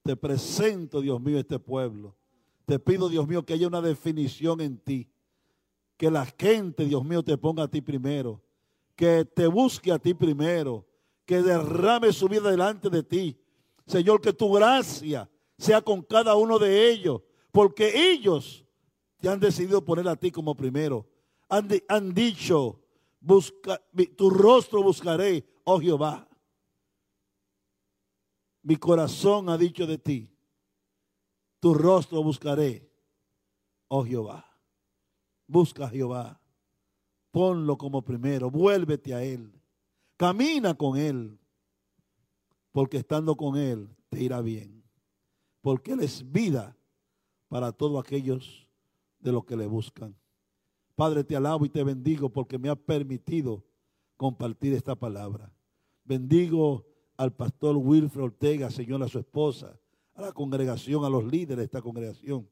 Te 0.02 0.16
presento, 0.16 1.02
Dios 1.02 1.20
mío, 1.20 1.40
este 1.40 1.60
pueblo. 1.60 2.16
Te 2.66 2.80
pido, 2.80 3.10
Dios 3.10 3.28
mío, 3.28 3.46
que 3.46 3.52
haya 3.52 3.68
una 3.68 3.82
definición 3.82 4.62
en 4.62 4.78
ti. 4.78 5.12
Que 6.02 6.10
la 6.10 6.26
gente, 6.26 6.86
Dios 6.86 7.06
mío, 7.06 7.22
te 7.22 7.38
ponga 7.38 7.62
a 7.62 7.68
ti 7.68 7.80
primero. 7.80 8.42
Que 8.96 9.24
te 9.24 9.46
busque 9.46 9.92
a 9.92 10.00
ti 10.00 10.16
primero. 10.16 10.88
Que 11.26 11.44
derrame 11.44 12.12
su 12.12 12.28
vida 12.28 12.50
delante 12.50 12.90
de 12.90 13.04
ti 13.04 13.38
Señor, 13.92 14.22
que 14.22 14.32
tu 14.32 14.52
gracia 14.54 15.30
sea 15.58 15.82
con 15.82 16.02
cada 16.02 16.36
uno 16.36 16.58
de 16.58 16.90
ellos, 16.90 17.22
porque 17.52 18.12
ellos 18.12 18.66
te 19.18 19.28
han 19.28 19.40
decidido 19.40 19.84
poner 19.84 20.08
a 20.08 20.16
ti 20.16 20.32
como 20.32 20.56
primero. 20.56 21.06
Han, 21.50 22.14
dicho, 22.14 22.82
busca, 23.20 23.82
tu 24.16 24.30
rostro 24.30 24.82
buscaré, 24.82 25.46
oh 25.66 25.80
Jehová. 25.80 26.28
Mi 28.64 28.78
corazón 28.78 29.50
ha 29.50 29.58
dicho 29.58 29.86
de 29.86 29.98
ti, 29.98 30.34
tu 31.60 31.74
rostro 31.74 32.24
buscaré, 32.24 32.90
oh 33.90 34.06
Jehová. 34.06 34.51
Busca 35.52 35.84
a 35.84 35.90
Jehová, 35.90 36.40
ponlo 37.30 37.78
como 37.78 38.02
primero, 38.02 38.50
vuélvete 38.50 39.14
a 39.14 39.22
Él, 39.22 39.52
camina 40.16 40.74
con 40.76 40.98
Él, 40.98 41.38
porque 42.72 42.96
estando 42.96 43.36
con 43.36 43.58
Él 43.58 43.90
te 44.08 44.24
irá 44.24 44.40
bien, 44.40 44.82
porque 45.60 45.92
Él 45.92 46.00
es 46.00 46.32
vida 46.32 46.78
para 47.50 47.74
todos 47.74 48.02
aquellos 48.02 48.66
de 49.20 49.34
los 49.34 49.44
que 49.44 49.58
le 49.58 49.68
buscan. 49.68 50.16
Padre, 50.96 51.26
te 51.26 51.36
alabo 51.36 51.66
y 51.66 51.70
te 51.70 51.84
bendigo 51.84 52.30
porque 52.30 52.58
me 52.58 52.70
ha 52.70 52.76
permitido 52.78 53.66
compartir 54.16 54.72
esta 54.72 54.96
palabra. 54.96 55.54
Bendigo 56.06 56.86
al 57.18 57.34
pastor 57.34 57.76
Wilfred 57.76 58.24
Ortega, 58.24 58.72
Señor, 58.72 59.04
a 59.04 59.10
su 59.10 59.20
esposa, 59.20 59.78
a 60.14 60.22
la 60.22 60.32
congregación, 60.32 61.04
a 61.04 61.10
los 61.10 61.26
líderes 61.26 61.58
de 61.58 61.64
esta 61.66 61.82
congregación. 61.82 62.48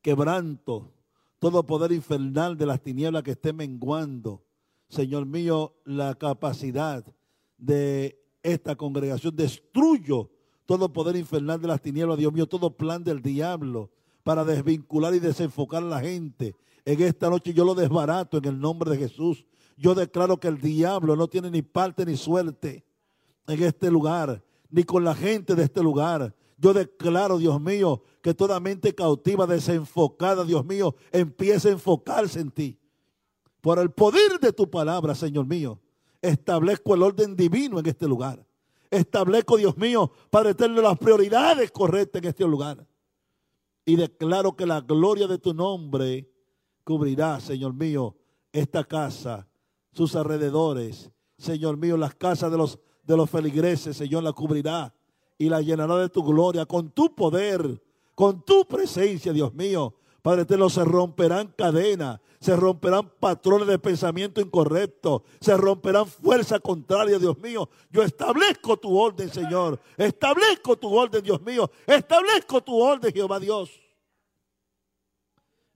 Quebranto 0.00 0.94
todo 1.40 1.66
poder 1.66 1.90
infernal 1.90 2.56
de 2.56 2.66
las 2.66 2.80
tinieblas 2.82 3.24
que 3.24 3.32
esté 3.32 3.52
menguando. 3.52 4.44
Señor 4.88 5.26
mío, 5.26 5.74
la 5.84 6.14
capacidad 6.14 7.04
de 7.56 8.20
esta 8.42 8.76
congregación. 8.76 9.34
Destruyo 9.34 10.30
todo 10.66 10.92
poder 10.92 11.16
infernal 11.16 11.60
de 11.60 11.68
las 11.68 11.80
tinieblas, 11.80 12.18
Dios 12.18 12.32
mío, 12.32 12.46
todo 12.46 12.76
plan 12.76 13.02
del 13.02 13.22
diablo 13.22 13.90
para 14.22 14.44
desvincular 14.44 15.14
y 15.14 15.18
desenfocar 15.18 15.82
a 15.82 15.86
la 15.86 16.00
gente. 16.00 16.54
En 16.84 17.00
esta 17.02 17.30
noche 17.30 17.54
yo 17.54 17.64
lo 17.64 17.74
desbarato 17.74 18.38
en 18.38 18.44
el 18.44 18.60
nombre 18.60 18.90
de 18.90 18.98
Jesús. 18.98 19.46
Yo 19.76 19.94
declaro 19.94 20.38
que 20.38 20.48
el 20.48 20.60
diablo 20.60 21.16
no 21.16 21.26
tiene 21.26 21.50
ni 21.50 21.62
parte 21.62 22.04
ni 22.04 22.16
suerte 22.16 22.84
en 23.46 23.62
este 23.62 23.90
lugar, 23.90 24.44
ni 24.68 24.84
con 24.84 25.04
la 25.04 25.14
gente 25.14 25.54
de 25.54 25.64
este 25.64 25.82
lugar. 25.82 26.34
Yo 26.60 26.74
declaro, 26.74 27.38
Dios 27.38 27.58
mío, 27.58 28.02
que 28.20 28.34
toda 28.34 28.60
mente 28.60 28.94
cautiva, 28.94 29.46
desenfocada, 29.46 30.44
Dios 30.44 30.62
mío, 30.66 30.94
empiece 31.10 31.70
a 31.70 31.72
enfocarse 31.72 32.38
en 32.38 32.50
ti. 32.50 32.78
Por 33.62 33.78
el 33.78 33.90
poder 33.90 34.38
de 34.38 34.52
tu 34.52 34.68
palabra, 34.68 35.14
Señor 35.14 35.46
mío, 35.46 35.80
establezco 36.20 36.94
el 36.94 37.02
orden 37.02 37.34
divino 37.34 37.78
en 37.78 37.86
este 37.86 38.06
lugar. 38.06 38.46
Establezco, 38.90 39.56
Dios 39.56 39.78
mío, 39.78 40.12
para 40.28 40.52
tener 40.52 40.82
las 40.82 40.98
prioridades 40.98 41.70
correctas 41.70 42.20
en 42.22 42.28
este 42.28 42.44
lugar. 42.44 42.86
Y 43.86 43.96
declaro 43.96 44.54
que 44.54 44.66
la 44.66 44.82
gloria 44.82 45.26
de 45.26 45.38
tu 45.38 45.54
nombre 45.54 46.30
cubrirá, 46.84 47.40
Señor 47.40 47.72
mío, 47.72 48.16
esta 48.52 48.84
casa, 48.84 49.48
sus 49.92 50.14
alrededores. 50.14 51.10
Señor 51.38 51.78
mío, 51.78 51.96
las 51.96 52.14
casas 52.14 52.50
de 52.50 52.58
los, 52.58 52.78
de 53.02 53.16
los 53.16 53.30
feligreses, 53.30 53.96
Señor, 53.96 54.22
la 54.22 54.34
cubrirá 54.34 54.94
y 55.40 55.48
la 55.48 55.62
llenará 55.62 55.96
de 55.96 56.10
tu 56.10 56.22
gloria 56.22 56.66
con 56.66 56.90
tu 56.90 57.14
poder, 57.14 57.82
con 58.14 58.44
tu 58.44 58.66
presencia, 58.66 59.32
Dios 59.32 59.54
mío. 59.54 59.94
Padre 60.20 60.42
eterno, 60.42 60.68
se 60.68 60.84
romperán 60.84 61.54
cadenas, 61.56 62.20
se 62.40 62.54
romperán 62.54 63.10
patrones 63.18 63.66
de 63.66 63.78
pensamiento 63.78 64.42
incorrecto, 64.42 65.24
se 65.40 65.56
romperán 65.56 66.06
fuerzas 66.06 66.60
contrarias, 66.60 67.22
Dios 67.22 67.38
mío. 67.38 67.70
Yo 67.90 68.02
establezco 68.02 68.76
tu 68.76 68.94
orden, 68.94 69.32
Señor. 69.32 69.80
Establezco 69.96 70.76
tu 70.76 70.94
orden, 70.94 71.22
Dios 71.22 71.40
mío. 71.40 71.70
Establezco 71.86 72.60
tu 72.60 72.78
orden, 72.78 73.10
Jehová 73.10 73.40
Dios. 73.40 73.70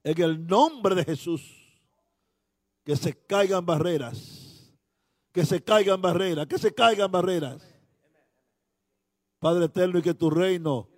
En 0.03 0.21
el 0.21 0.45
nombre 0.45 0.93
de 0.93 1.05
Jesús. 1.05 1.41
Que 2.83 2.95
se 2.95 3.17
caigan 3.17 3.65
barreras. 3.65 4.71
Que 5.31 5.43
se 5.43 5.59
caigan 5.63 5.99
barreras. 5.99 6.45
Que 6.45 6.59
se 6.59 6.71
caigan 6.71 7.11
barreras. 7.11 7.74
Padre 9.39 9.65
eterno, 9.65 9.99
y 9.99 10.01
que 10.01 10.13
tu 10.13 10.29
reino 10.29 10.89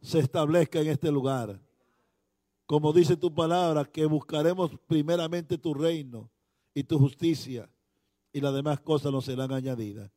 se 0.00 0.18
establezca 0.18 0.80
en 0.80 0.88
este 0.88 1.10
lugar 1.10 1.60
como 2.70 2.92
dice 2.92 3.16
tu 3.16 3.34
palabra, 3.34 3.84
que 3.84 4.06
buscaremos 4.06 4.70
primeramente 4.86 5.58
tu 5.58 5.74
reino 5.74 6.30
y 6.72 6.84
tu 6.84 7.00
justicia 7.00 7.68
y 8.32 8.40
las 8.40 8.54
demás 8.54 8.78
cosas 8.78 9.10
nos 9.10 9.24
serán 9.24 9.50
añadidas. 9.50 10.08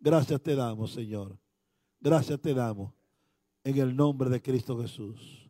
Gracias 0.00 0.40
te 0.40 0.56
damos, 0.56 0.90
Señor. 0.92 1.38
Gracias 2.00 2.40
te 2.40 2.54
damos 2.54 2.94
en 3.62 3.76
el 3.76 3.94
nombre 3.94 4.30
de 4.30 4.40
Cristo 4.40 4.80
Jesús. 4.80 5.47